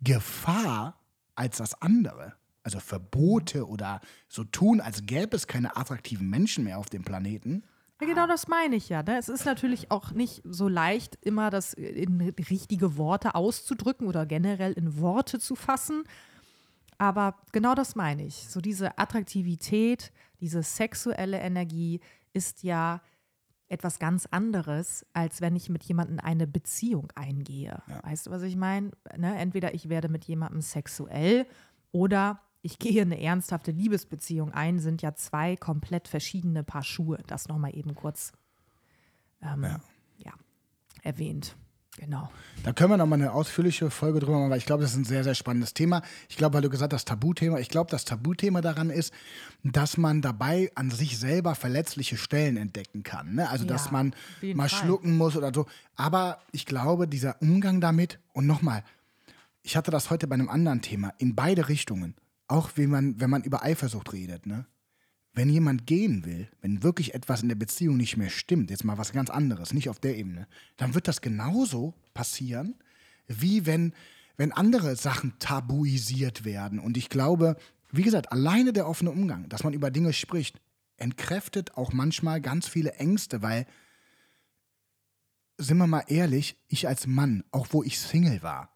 Gefahr 0.00 0.96
als 1.34 1.56
das 1.56 1.74
andere. 1.82 2.34
Also 2.62 2.78
Verbote 2.78 3.66
oder 3.66 4.00
so 4.28 4.44
tun, 4.44 4.80
als 4.80 5.04
gäbe 5.06 5.34
es 5.34 5.48
keine 5.48 5.76
attraktiven 5.76 6.30
Menschen 6.30 6.62
mehr 6.62 6.78
auf 6.78 6.88
dem 6.88 7.02
Planeten. 7.02 7.64
Ja, 8.00 8.06
genau 8.06 8.28
das 8.28 8.46
meine 8.46 8.76
ich 8.76 8.90
ja. 8.90 9.02
Ne? 9.02 9.18
Es 9.18 9.28
ist 9.28 9.44
natürlich 9.44 9.90
auch 9.90 10.12
nicht 10.12 10.40
so 10.44 10.68
leicht, 10.68 11.18
immer 11.20 11.50
das 11.50 11.74
in 11.74 12.20
richtige 12.48 12.96
Worte 12.96 13.34
auszudrücken 13.34 14.06
oder 14.06 14.24
generell 14.24 14.72
in 14.72 15.00
Worte 15.00 15.40
zu 15.40 15.56
fassen. 15.56 16.04
Aber 17.00 17.36
genau 17.52 17.74
das 17.74 17.96
meine 17.96 18.26
ich. 18.26 18.46
So 18.50 18.60
diese 18.60 18.98
Attraktivität, 18.98 20.12
diese 20.38 20.62
sexuelle 20.62 21.38
Energie 21.38 22.00
ist 22.34 22.62
ja 22.62 23.00
etwas 23.68 23.98
ganz 23.98 24.26
anderes, 24.26 25.06
als 25.14 25.40
wenn 25.40 25.56
ich 25.56 25.70
mit 25.70 25.82
jemandem 25.84 26.18
eine 26.20 26.46
Beziehung 26.46 27.10
eingehe. 27.14 27.82
Ja. 27.88 28.02
Weißt 28.04 28.26
du, 28.26 28.30
was 28.30 28.42
ich 28.42 28.54
meine? 28.54 28.90
Ne? 29.16 29.34
Entweder 29.38 29.72
ich 29.72 29.88
werde 29.88 30.10
mit 30.10 30.26
jemandem 30.26 30.60
sexuell 30.60 31.46
oder 31.90 32.42
ich 32.60 32.78
gehe 32.78 33.00
eine 33.00 33.18
ernsthafte 33.18 33.70
Liebesbeziehung 33.70 34.52
ein, 34.52 34.78
sind 34.78 35.00
ja 35.00 35.14
zwei 35.14 35.56
komplett 35.56 36.06
verschiedene 36.06 36.64
Paar 36.64 36.84
Schuhe. 36.84 37.22
Das 37.28 37.48
nochmal 37.48 37.74
eben 37.74 37.94
kurz 37.94 38.32
ähm, 39.40 39.62
ja. 39.62 39.80
ja. 40.18 40.32
erwähnt. 41.02 41.56
Genau. 41.98 42.30
Da 42.62 42.72
können 42.72 42.90
wir 42.90 42.96
nochmal 42.96 43.20
eine 43.20 43.32
ausführliche 43.32 43.90
Folge 43.90 44.20
drüber 44.20 44.38
machen, 44.38 44.50
weil 44.50 44.58
ich 44.58 44.66
glaube, 44.66 44.82
das 44.82 44.92
ist 44.92 44.98
ein 44.98 45.04
sehr, 45.04 45.24
sehr 45.24 45.34
spannendes 45.34 45.74
Thema. 45.74 46.02
Ich 46.28 46.36
glaube, 46.36 46.54
weil 46.54 46.62
du 46.62 46.70
gesagt 46.70 46.92
hast, 46.92 47.08
Tabuthema. 47.08 47.58
Ich 47.58 47.68
glaube, 47.68 47.90
das 47.90 48.04
Tabuthema 48.04 48.60
daran 48.60 48.90
ist, 48.90 49.12
dass 49.64 49.96
man 49.96 50.22
dabei 50.22 50.70
an 50.76 50.90
sich 50.90 51.18
selber 51.18 51.54
verletzliche 51.54 52.16
Stellen 52.16 52.56
entdecken 52.56 53.02
kann. 53.02 53.34
Ne? 53.34 53.48
Also, 53.48 53.64
ja, 53.64 53.70
dass 53.70 53.90
man 53.90 54.14
mal 54.54 54.68
Fall. 54.68 54.80
schlucken 54.80 55.16
muss 55.16 55.36
oder 55.36 55.52
so. 55.52 55.66
Aber 55.96 56.38
ich 56.52 56.64
glaube, 56.64 57.08
dieser 57.08 57.42
Umgang 57.42 57.80
damit, 57.80 58.20
und 58.32 58.46
nochmal, 58.46 58.84
ich 59.62 59.76
hatte 59.76 59.90
das 59.90 60.10
heute 60.10 60.26
bei 60.26 60.34
einem 60.34 60.48
anderen 60.48 60.82
Thema, 60.82 61.12
in 61.18 61.34
beide 61.34 61.68
Richtungen 61.68 62.14
auch 62.50 62.70
wenn 62.74 62.90
man, 62.90 63.20
wenn 63.20 63.30
man 63.30 63.42
über 63.42 63.62
Eifersucht 63.62 64.12
redet, 64.12 64.46
ne? 64.46 64.66
Wenn 65.32 65.48
jemand 65.48 65.86
gehen 65.86 66.24
will, 66.24 66.48
wenn 66.60 66.82
wirklich 66.82 67.14
etwas 67.14 67.42
in 67.42 67.48
der 67.48 67.56
Beziehung 67.56 67.96
nicht 67.96 68.16
mehr 68.16 68.30
stimmt, 68.30 68.70
jetzt 68.70 68.84
mal 68.84 68.98
was 68.98 69.12
ganz 69.12 69.30
anderes, 69.30 69.72
nicht 69.72 69.88
auf 69.88 70.00
der 70.00 70.16
Ebene, 70.16 70.48
dann 70.76 70.94
wird 70.94 71.06
das 71.06 71.20
genauso 71.20 71.94
passieren, 72.14 72.74
wie 73.28 73.64
wenn, 73.64 73.94
wenn 74.36 74.52
andere 74.52 74.96
Sachen 74.96 75.38
tabuisiert 75.38 76.44
werden. 76.44 76.80
Und 76.80 76.96
ich 76.96 77.08
glaube, 77.08 77.56
wie 77.92 78.02
gesagt, 78.02 78.32
alleine 78.32 78.72
der 78.72 78.88
offene 78.88 79.10
Umgang, 79.10 79.48
dass 79.48 79.64
man 79.64 79.72
über 79.72 79.90
Dinge 79.90 80.12
spricht, 80.12 80.60
entkräftet 80.96 81.76
auch 81.76 81.92
manchmal 81.92 82.40
ganz 82.40 82.68
viele 82.68 82.92
Ängste, 82.94 83.42
weil, 83.42 83.66
sind 85.58 85.78
wir 85.78 85.86
mal 85.86 86.04
ehrlich, 86.08 86.56
ich 86.68 86.88
als 86.88 87.06
Mann, 87.06 87.44
auch 87.52 87.68
wo 87.70 87.82
ich 87.82 87.98
Single 87.98 88.42
war, 88.42 88.69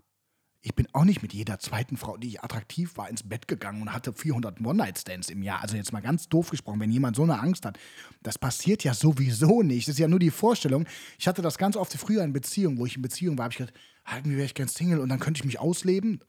ich 0.67 0.75
bin 0.75 0.89
auch 0.95 1.05
nicht 1.05 1.21
mit 1.21 1.35
jeder 1.35 1.59
zweiten 1.59 1.99
Frau, 1.99 2.17
die 2.17 2.29
ich 2.29 2.43
attraktiv 2.43 2.97
war, 2.97 3.11
ins 3.11 3.23
Bett 3.23 3.47
gegangen 3.47 3.83
und 3.83 3.93
hatte 3.93 4.15
400 4.15 4.63
One-Night-Stands 4.65 5.29
im 5.29 5.43
Jahr. 5.43 5.61
Also 5.61 5.77
jetzt 5.77 5.93
mal 5.93 6.01
ganz 6.01 6.31
doof 6.31 6.49
gesprochen, 6.49 6.81
wenn 6.81 6.91
jemand 6.91 7.17
so 7.17 7.23
eine 7.23 7.39
Angst 7.39 7.67
hat. 7.67 7.79
Das 8.23 8.39
passiert 8.39 8.83
ja 8.83 8.95
sowieso 8.95 9.61
nicht. 9.61 9.87
Das 9.87 9.97
ist 9.97 9.99
ja 9.99 10.09
nur 10.09 10.19
die 10.19 10.31
Vorstellung. 10.31 10.87
Ich 11.19 11.29
hatte 11.29 11.43
das 11.43 11.59
ganz 11.59 11.77
oft 11.77 11.93
früher 11.93 12.25
in 12.25 12.33
Beziehungen, 12.33 12.79
wo 12.79 12.87
ich 12.87 12.97
in 12.97 13.03
Beziehung 13.03 13.37
war, 13.37 13.45
habe 13.45 13.53
ich 13.53 13.59
gedacht, 13.59 13.75
ah, 14.05 14.17
irgendwie 14.17 14.39
wäre 14.39 14.47
ich 14.47 14.55
gern 14.55 14.69
Single 14.69 15.01
und 15.01 15.11
dann 15.11 15.21
könnte 15.21 15.39
ich 15.41 15.45
mich 15.45 15.61
ausleben. 15.61 16.21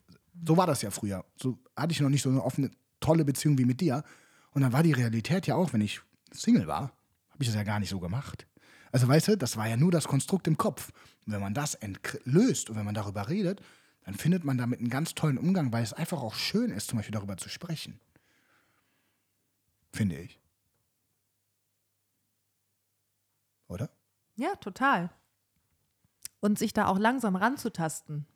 So 0.45 0.57
war 0.57 0.67
das 0.67 0.81
ja 0.81 0.91
früher. 0.91 1.23
So 1.41 1.57
hatte 1.77 1.93
ich 1.93 2.01
noch 2.01 2.09
nicht 2.09 2.21
so 2.21 2.29
eine 2.29 2.43
offene, 2.43 2.71
tolle 2.99 3.23
Beziehung 3.23 3.57
wie 3.57 3.65
mit 3.65 3.79
dir. 3.79 4.03
Und 4.51 4.63
dann 4.63 4.73
war 4.73 4.83
die 4.83 4.91
Realität 4.91 5.47
ja 5.47 5.55
auch, 5.55 5.71
wenn 5.71 5.79
ich 5.79 6.01
Single 6.33 6.67
war, 6.67 6.91
habe 7.29 7.41
ich 7.41 7.47
das 7.47 7.55
ja 7.55 7.63
gar 7.63 7.79
nicht 7.79 7.89
so 7.89 8.01
gemacht. 8.01 8.47
Also 8.91 9.07
weißt 9.07 9.29
du, 9.29 9.37
das 9.37 9.55
war 9.55 9.69
ja 9.69 9.77
nur 9.77 9.91
das 9.91 10.09
Konstrukt 10.09 10.45
im 10.49 10.57
Kopf. 10.57 10.91
Und 11.25 11.31
wenn 11.31 11.41
man 11.41 11.53
das 11.53 11.77
löst 12.25 12.69
und 12.69 12.75
wenn 12.75 12.85
man 12.85 12.95
darüber 12.95 13.29
redet, 13.29 13.61
dann 14.05 14.13
findet 14.13 14.43
man 14.43 14.57
damit 14.57 14.79
einen 14.79 14.89
ganz 14.89 15.15
tollen 15.15 15.37
Umgang, 15.37 15.73
weil 15.73 15.83
es 15.83 15.91
einfach 15.91 16.21
auch 16.21 16.35
schön 16.35 16.69
ist, 16.69 16.89
zum 16.89 16.97
Beispiel 16.97 17.13
darüber 17.13 17.37
zu 17.37 17.49
sprechen. 17.49 17.99
Finde 19.91 20.19
ich. 20.19 20.39
Oder? 23.67 23.89
Ja, 24.35 24.55
total. 24.55 25.09
Und 26.39 26.59
sich 26.59 26.71
da 26.71 26.85
auch 26.85 26.99
langsam 26.99 27.35
ranzutasten. 27.35 28.27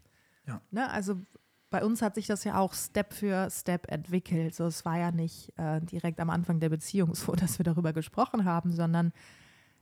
Ja. 0.47 0.59
Ne, 0.71 0.89
also 0.89 1.21
bei 1.69 1.83
uns 1.85 2.01
hat 2.01 2.15
sich 2.15 2.25
das 2.25 2.43
ja 2.45 2.57
auch 2.57 2.73
Step 2.73 3.13
für 3.13 3.47
Step 3.51 3.91
entwickelt. 3.91 4.55
So, 4.55 4.65
es 4.65 4.85
war 4.85 4.97
ja 4.97 5.11
nicht 5.11 5.53
äh, 5.59 5.81
direkt 5.81 6.19
am 6.19 6.31
Anfang 6.31 6.59
der 6.59 6.69
Beziehung 6.69 7.13
so, 7.13 7.33
dass 7.35 7.59
wir 7.59 7.63
darüber 7.63 7.93
gesprochen 7.93 8.45
haben, 8.45 8.71
sondern 8.71 9.13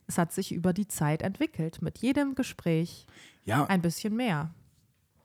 es 0.05 0.17
hat 0.17 0.33
sich 0.33 0.51
über 0.51 0.73
die 0.73 0.89
Zeit 0.89 1.21
entwickelt. 1.21 1.81
Mit 1.81 1.99
jedem 1.99 2.35
Gespräch 2.35 3.05
ja. 3.45 3.65
ein 3.67 3.81
bisschen 3.81 4.17
mehr. 4.17 4.53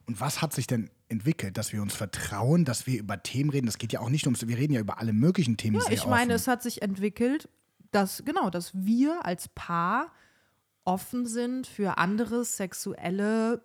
Und 0.07 0.21
was 0.21 0.43
hat 0.43 0.53
sich 0.53 0.67
denn 0.67 0.91
entwickelt, 1.09 1.57
dass 1.57 1.73
wir 1.73 1.83
uns 1.83 1.95
vertrauen, 1.95 2.65
dass 2.65 2.87
wir 2.87 2.99
über 2.99 3.23
Themen 3.23 3.51
reden? 3.51 3.67
Das 3.67 3.79
geht 3.79 3.93
ja 3.93 4.01
auch 4.01 4.09
nicht 4.11 4.27
ums, 4.27 4.47
wir 4.47 4.57
reden 4.57 4.73
ja 4.73 4.81
über 4.81 4.99
alle 4.99 5.13
möglichen 5.13 5.57
Themen. 5.57 5.81
Ja, 5.81 5.91
ich 5.91 6.07
meine, 6.07 6.35
es 6.35 6.49
hat 6.49 6.63
sich 6.63 6.83
entwickelt, 6.83 7.49
dass, 7.91 8.25
genau, 8.25 8.51
dass 8.51 8.75
wir 8.75 9.25
als 9.25 9.49
Paar 9.49 10.13
offen 10.85 11.27
sind 11.27 11.67
für 11.67 11.99
andere 11.99 12.45
sexuelle 12.45 13.63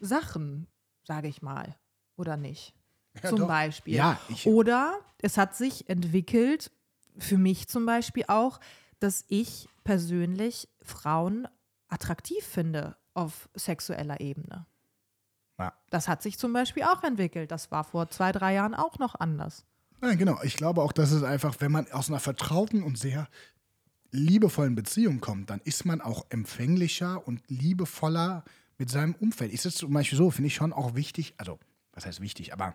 Sachen, 0.00 0.66
sage 1.02 1.28
ich 1.28 1.42
mal. 1.42 1.74
Oder 2.16 2.36
nicht? 2.36 2.74
Ja, 3.22 3.30
zum 3.30 3.40
doch. 3.40 3.48
Beispiel. 3.48 3.94
Ja, 3.94 4.20
Oder 4.44 5.00
es 5.18 5.38
hat 5.38 5.56
sich 5.56 5.88
entwickelt, 5.88 6.70
für 7.18 7.38
mich 7.38 7.68
zum 7.68 7.86
Beispiel 7.86 8.24
auch, 8.28 8.60
dass 8.98 9.24
ich 9.28 9.68
persönlich 9.84 10.68
Frauen 10.82 11.46
attraktiv 11.88 12.44
finde 12.44 12.96
auf 13.14 13.48
sexueller 13.54 14.20
Ebene. 14.20 14.66
Ja. 15.58 15.72
Das 15.90 16.08
hat 16.08 16.22
sich 16.22 16.38
zum 16.38 16.52
Beispiel 16.52 16.82
auch 16.82 17.02
entwickelt. 17.02 17.50
Das 17.50 17.70
war 17.70 17.84
vor 17.84 18.08
zwei, 18.10 18.32
drei 18.32 18.54
Jahren 18.54 18.74
auch 18.74 18.98
noch 18.98 19.14
anders. 19.14 19.64
Nein, 20.00 20.18
genau. 20.18 20.38
Ich 20.42 20.56
glaube 20.56 20.82
auch, 20.82 20.92
dass 20.92 21.12
es 21.12 21.22
einfach, 21.22 21.56
wenn 21.60 21.72
man 21.72 21.90
aus 21.92 22.08
einer 22.08 22.20
vertrauten 22.20 22.82
und 22.82 22.98
sehr 22.98 23.28
liebevollen 24.10 24.74
Beziehung 24.74 25.20
kommt, 25.20 25.50
dann 25.50 25.60
ist 25.64 25.84
man 25.84 26.00
auch 26.00 26.26
empfänglicher 26.30 27.26
und 27.26 27.42
liebevoller 27.48 28.44
mit 28.78 28.90
seinem 28.90 29.14
Umfeld. 29.14 29.52
Ist 29.52 29.66
es 29.66 29.76
zum 29.76 29.92
Beispiel 29.92 30.18
so, 30.18 30.30
finde 30.30 30.48
ich 30.48 30.54
schon 30.54 30.72
auch 30.72 30.94
wichtig, 30.94 31.34
also, 31.38 31.58
was 31.92 32.06
heißt 32.06 32.20
wichtig, 32.20 32.52
aber 32.52 32.74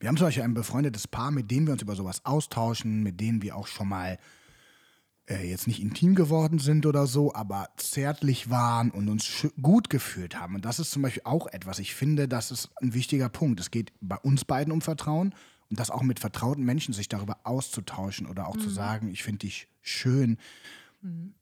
wir 0.00 0.08
haben 0.08 0.16
zum 0.16 0.26
Beispiel 0.26 0.44
ein 0.44 0.54
befreundetes 0.54 1.08
Paar, 1.08 1.30
mit 1.30 1.50
dem 1.50 1.66
wir 1.66 1.72
uns 1.72 1.82
über 1.82 1.96
sowas 1.96 2.24
austauschen, 2.24 3.02
mit 3.02 3.20
denen 3.20 3.42
wir 3.42 3.56
auch 3.56 3.66
schon 3.66 3.88
mal 3.88 4.18
äh, 5.28 5.48
jetzt 5.48 5.66
nicht 5.66 5.80
intim 5.80 6.14
geworden 6.14 6.58
sind 6.58 6.86
oder 6.86 7.06
so, 7.06 7.34
aber 7.34 7.68
zärtlich 7.76 8.50
waren 8.50 8.90
und 8.90 9.08
uns 9.08 9.46
gut 9.60 9.90
gefühlt 9.90 10.38
haben. 10.38 10.54
Und 10.54 10.64
das 10.64 10.78
ist 10.78 10.90
zum 10.90 11.02
Beispiel 11.02 11.22
auch 11.24 11.46
etwas, 11.48 11.78
ich 11.78 11.94
finde, 11.94 12.28
das 12.28 12.50
ist 12.50 12.70
ein 12.80 12.94
wichtiger 12.94 13.28
Punkt. 13.28 13.60
Es 13.60 13.70
geht 13.70 13.92
bei 14.00 14.16
uns 14.16 14.44
beiden 14.44 14.72
um 14.72 14.80
Vertrauen 14.80 15.34
und 15.70 15.78
das 15.78 15.90
auch 15.90 16.02
mit 16.02 16.18
vertrauten 16.18 16.64
Menschen 16.64 16.94
sich 16.94 17.08
darüber 17.08 17.38
auszutauschen 17.44 18.26
oder 18.26 18.48
auch 18.48 18.56
mhm. 18.56 18.60
zu 18.60 18.70
sagen, 18.70 19.10
ich 19.10 19.22
finde 19.22 19.40
dich 19.40 19.68
schön. 19.82 20.38
Mhm. 21.02 21.34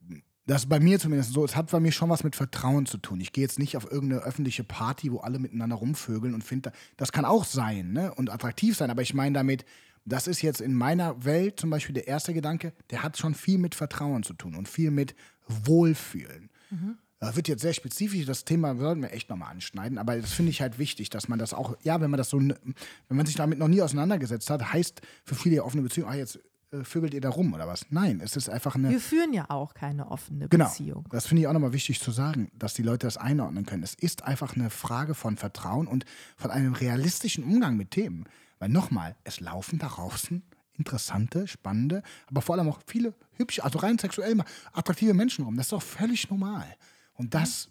Das 0.47 0.63
ist 0.63 0.69
bei 0.69 0.79
mir 0.79 1.01
zumindest 1.01 1.33
so, 1.33 1.45
es 1.45 1.57
hat 1.57 1.73
bei 1.73 1.81
mir 1.81 1.91
schon 1.91 2.09
was 2.09 2.23
mit 2.23 2.37
Vertrauen 2.37 2.87
zu 2.87 2.99
tun. 2.99 3.21
Ich 3.21 3.33
gehe 3.33 3.43
jetzt 3.43 3.59
nicht 3.59 3.77
auf 3.77 3.91
irgendeine 3.91 4.23
öffentliche 4.23 4.63
Party, 4.63 5.11
wo 5.11 5.19
alle 5.19 5.41
miteinander 5.41 5.75
rumvögeln 5.75 6.35
und 6.35 6.45
finde, 6.45 6.71
das 6.97 7.11
kann 7.11 7.25
auch 7.25 7.45
sein 7.45 7.93
ne? 7.93 8.15
und 8.15 8.31
attraktiv 8.31 8.77
sein, 8.77 8.91
aber 8.91 9.03
ich 9.03 9.13
meine 9.13 9.35
damit, 9.35 9.65
das 10.07 10.27
ist 10.27 10.41
jetzt 10.41 10.61
in 10.61 10.75
meiner 10.75 11.25
Welt 11.25 11.61
zum 11.61 11.71
Beispiel 11.71 11.95
der 11.95 12.09
erste 12.09 12.33
Gedanke, 12.33 12.73
der 12.91 13.03
hat 13.03 13.19
schon 13.19 13.35
viel 13.35 13.59
mit 13.59 13.75
Vertrauen 13.75 14.23
zu 14.23 14.33
tun 14.33 14.55
und 14.55 14.69
viel 14.69 14.91
mit 14.91 15.15
Wohlfühlen. 15.49 16.49
Mhm. 16.71 16.97
Das 17.19 17.35
wird 17.35 17.49
jetzt 17.49 17.63
sehr 17.63 17.73
spezifisch, 17.73 18.27
das 18.27 18.45
Thema 18.45 18.77
sollten 18.77 19.03
wir 19.03 19.13
echt 19.13 19.31
nochmal 19.31 19.51
anschneiden, 19.51 19.99
aber 19.99 20.17
das 20.17 20.33
finde 20.33 20.51
ich 20.51 20.61
halt 20.61 20.79
wichtig, 20.79 21.09
dass 21.11 21.29
man 21.29 21.39
das 21.39 21.55
auch, 21.55 21.77
ja, 21.83 22.01
wenn 22.01 22.11
man 22.11 22.19
das 22.19 22.29
so, 22.29 22.39
wenn 22.39 23.17
man 23.17 23.27
sich 23.27 23.37
damit 23.37 23.59
noch 23.59 23.69
nie 23.69 23.81
auseinandergesetzt 23.81 24.51
hat, 24.51 24.73
heißt 24.73 25.01
für 25.25 25.35
viele 25.35 25.65
offene 25.65 25.83
Beziehungen, 25.83 26.13
ah, 26.13 26.17
jetzt 26.17 26.39
äh, 26.73 26.85
vögelt 26.85 27.15
ihr 27.15 27.21
da 27.21 27.31
rum 27.31 27.55
oder 27.55 27.67
was? 27.67 27.87
Nein, 27.91 28.21
es 28.23 28.37
ist 28.37 28.51
einfach 28.51 28.75
eine. 28.75 28.91
Wir 28.91 29.01
führen 29.01 29.33
ja 29.33 29.47
auch 29.49 29.73
keine 29.73 30.11
offene 30.11 30.49
genau, 30.49 30.67
Beziehung. 30.67 31.07
Das 31.11 31.27
finde 31.27 31.43
ich 31.43 31.49
auch 31.49 31.53
nochmal 31.53 31.73
wichtig 31.73 32.01
zu 32.01 32.11
sagen, 32.11 32.51
dass 32.55 32.75
die 32.75 32.83
Leute 32.83 33.07
das 33.07 33.17
einordnen 33.17 33.65
können. 33.65 33.83
Es 33.83 33.95
ist 33.95 34.25
einfach 34.25 34.55
eine 34.55 34.69
Frage 34.69 35.15
von 35.15 35.37
Vertrauen 35.37 35.87
und 35.87 36.05
von 36.37 36.51
einem 36.51 36.75
realistischen 36.75 37.45
Umgang 37.45 37.77
mit 37.77 37.93
Themen. 37.93 38.27
Weil 38.59 38.69
nochmal, 38.69 39.17
es 39.25 39.41
laufen 39.41 39.79
da 39.79 39.89
draußen 39.89 40.43
interessante, 40.79 41.47
spannende, 41.49 42.03
aber 42.27 42.43
vor 42.43 42.57
allem 42.57 42.69
auch 42.69 42.81
viele 42.87 43.15
hübsche, 43.37 43.65
also 43.65 43.79
rein 43.79 43.99
sexuell 43.99 44.37
attraktive 44.73 45.15
Menschen 45.15 45.45
rum. 45.45 45.57
Das 45.57 45.67
ist 45.67 45.73
doch 45.73 45.83
völlig 45.83 46.31
normal. 46.31 46.67
Und 47.15 47.35
das, 47.35 47.71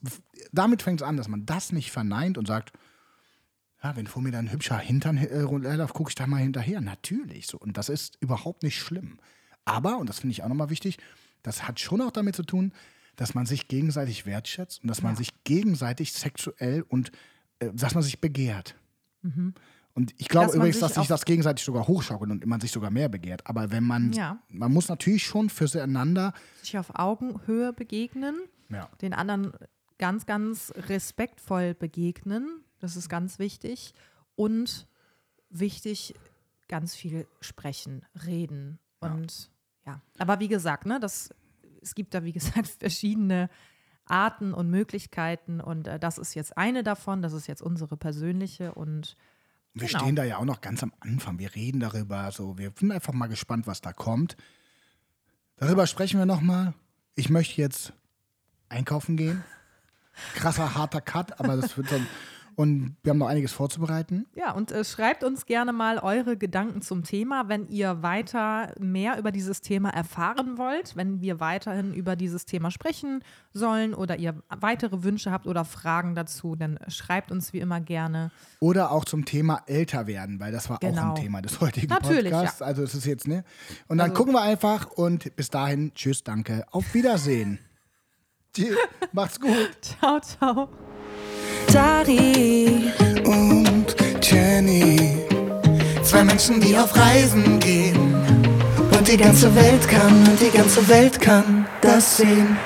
damit 0.51 0.81
fängt 0.81 1.01
es 1.01 1.07
an, 1.07 1.17
dass 1.17 1.27
man 1.27 1.45
das 1.45 1.71
nicht 1.71 1.91
verneint 1.91 2.37
und 2.37 2.47
sagt, 2.47 2.73
ja, 3.83 3.95
wenn 3.95 4.07
vor 4.07 4.23
mir 4.23 4.31
dann 4.31 4.45
ein 4.45 4.51
hübscher 4.51 4.79
Hintern 4.79 5.17
äh, 5.17 5.87
gucke 5.93 6.09
ich 6.09 6.15
da 6.15 6.25
mal 6.25 6.37
hinterher. 6.37 6.81
Natürlich 6.81 7.45
so. 7.45 7.59
Und 7.59 7.77
das 7.77 7.89
ist 7.89 8.17
überhaupt 8.19 8.63
nicht 8.63 8.79
schlimm. 8.79 9.19
Aber, 9.63 9.97
und 9.97 10.09
das 10.09 10.19
finde 10.19 10.31
ich 10.31 10.43
auch 10.43 10.47
nochmal 10.47 10.71
wichtig, 10.71 10.97
das 11.43 11.67
hat 11.67 11.79
schon 11.79 12.01
auch 12.01 12.11
damit 12.11 12.35
zu 12.35 12.43
tun, 12.43 12.73
dass 13.15 13.35
man 13.35 13.45
sich 13.45 13.67
gegenseitig 13.67 14.25
wertschätzt 14.25 14.81
und 14.81 14.87
dass 14.87 15.03
man 15.03 15.15
sich 15.15 15.43
gegenseitig 15.43 16.13
sexuell 16.13 16.81
und 16.81 17.11
äh, 17.59 17.69
dass 17.73 17.93
man 17.93 18.03
sich 18.03 18.19
begehrt. 18.19 18.75
Und 19.95 20.13
ich 20.17 20.27
glaube. 20.27 20.47
Dass 20.47 20.55
übrigens, 20.55 20.79
dass 20.79 20.93
sich 20.95 21.07
das 21.07 21.23
gegenseitig 21.25 21.63
sogar 21.65 21.87
hochschaukelt 21.87 22.29
und 22.29 22.45
man 22.45 22.59
sich 22.59 22.71
sogar 22.71 22.91
mehr 22.91 23.09
begehrt. 23.09 23.47
Aber 23.47 23.71
wenn 23.71 23.83
man, 23.83 24.11
Ja. 24.11 24.39
man 24.49 24.71
muss 24.71 24.89
natürlich 24.89 25.25
schon 25.25 25.49
füreinander, 25.49 26.33
Sich 26.61 26.77
auf 26.77 26.91
Augenhöhe 26.93 27.71
begegnen, 27.73 28.35
ja, 28.69 28.89
den 29.01 29.13
anderen 29.13 29.53
ganz, 29.97 30.25
ganz 30.25 30.73
respektvoll 30.75 31.73
begegnen. 31.73 32.61
Das 32.79 32.97
ist 32.97 33.07
ganz 33.07 33.39
wichtig. 33.39 33.93
Und 34.35 34.85
wichtig, 35.49 36.13
ganz 36.67 36.93
viel 36.93 37.25
sprechen, 37.39 38.05
reden. 38.25 38.79
Und 38.99 39.49
ja, 39.85 40.01
aber 40.17 40.39
wie 40.41 40.49
gesagt, 40.49 40.85
ne, 40.85 40.99
das, 40.99 41.29
es 41.81 41.95
gibt 41.95 42.13
da, 42.13 42.25
wie 42.25 42.33
gesagt, 42.33 42.67
verschiedene 42.79 43.49
Arten 44.05 44.53
und 44.53 44.69
Möglichkeiten. 44.69 45.61
Und 45.61 45.87
äh, 45.87 45.99
das 45.99 46.17
ist 46.17 46.33
jetzt 46.33 46.57
eine 46.57 46.83
davon. 46.83 47.21
Das 47.21 47.31
ist 47.31 47.47
jetzt 47.47 47.61
unsere 47.61 47.95
persönliche. 47.95 48.73
Und 48.73 49.15
wir 49.75 49.87
Genau. 49.87 49.99
stehen 49.99 50.15
da 50.15 50.23
ja 50.23 50.37
auch 50.37 50.45
noch 50.45 50.61
ganz 50.61 50.81
am 50.83 50.93
Anfang. 51.01 51.37
Wir 51.37 51.53
reden 51.53 51.79
darüber, 51.81 52.31
so, 52.31 52.57
wir 52.57 52.71
sind 52.79 52.91
einfach 52.91 53.13
mal 53.13 53.27
gespannt, 53.27 53.67
was 53.67 53.81
da 53.81 53.93
kommt. 53.93 54.35
Darüber 55.57 55.85
sprechen 55.85 56.17
wir 56.17 56.25
nochmal. 56.25 56.73
Ich 57.15 57.29
möchte 57.29 57.61
jetzt 57.61 57.93
einkaufen 58.69 59.17
gehen. 59.17 59.43
Krasser, 60.33 60.75
harter 60.75 61.01
Cut, 61.01 61.39
aber 61.39 61.57
das 61.57 61.77
wird 61.77 61.91
dann. 61.91 62.07
Und 62.55 62.95
wir 63.03 63.09
haben 63.11 63.17
noch 63.17 63.27
einiges 63.27 63.51
vorzubereiten. 63.51 64.25
Ja, 64.35 64.51
und 64.51 64.71
äh, 64.71 64.83
schreibt 64.85 65.23
uns 65.23 65.45
gerne 65.45 65.73
mal 65.73 65.99
eure 65.99 66.37
Gedanken 66.37 66.81
zum 66.81 67.03
Thema, 67.03 67.49
wenn 67.49 67.67
ihr 67.67 68.01
weiter 68.01 68.73
mehr 68.79 69.17
über 69.19 69.31
dieses 69.31 69.61
Thema 69.61 69.89
erfahren 69.89 70.57
wollt, 70.57 70.95
wenn 70.95 71.19
wir 71.21 71.39
weiterhin 71.39 71.93
über 71.93 72.15
dieses 72.15 72.45
Thema 72.45 72.71
sprechen 72.71 73.23
sollen 73.53 73.93
oder 73.93 74.17
ihr 74.17 74.41
weitere 74.49 75.03
Wünsche 75.03 75.31
habt 75.31 75.47
oder 75.47 75.65
Fragen 75.65 76.15
dazu, 76.15 76.55
dann 76.55 76.79
schreibt 76.87 77.31
uns 77.31 77.51
wie 77.51 77.59
immer 77.59 77.81
gerne. 77.81 78.31
Oder 78.61 78.91
auch 78.91 79.05
zum 79.05 79.25
Thema 79.25 79.61
älter 79.67 80.07
werden, 80.07 80.39
weil 80.39 80.51
das 80.51 80.69
war 80.69 80.77
auch 80.77 80.79
Genau. 80.79 81.09
ein 81.09 81.15
Thema 81.15 81.41
des 81.41 81.59
heutigen 81.59 81.87
Natürlich, 81.87 82.31
Podcasts. 82.31 82.61
Also 82.61 82.83
es 82.83 82.95
ist 82.95 83.05
jetzt, 83.05 83.27
ne? 83.27 83.43
Und 83.87 83.97
dann 83.97 84.11
Also- 84.11 84.17
gucken 84.21 84.33
wir 84.33 84.41
einfach 84.41 84.87
und 84.91 85.35
bis 85.35 85.49
dahin, 85.49 85.93
tschüss, 85.93 86.23
danke, 86.23 86.65
auf 86.71 86.93
Wiedersehen. 86.93 87.59
Macht's 89.11 89.39
gut. 89.39 89.77
Ciao, 89.81 90.19
ciao. 90.21 90.69
Dari 91.71 92.91
Und 93.25 93.95
Jenny, 94.21 95.17
zwei 96.03 96.23
Menschen, 96.23 96.59
die 96.61 96.75
auf 96.77 96.95
Reisen 96.95 97.59
gehen. 97.59 98.15
und 99.05 99.07
die 99.11 99.17
ganze 99.17 99.53
Welt 99.55 99.87
kann 99.87 100.27
und 100.27 100.39
die 100.41 100.55
ganze 100.55 100.87
Welt 100.87 101.19
kann 101.21 101.67
das 101.81 102.17
sehen. 102.17 102.57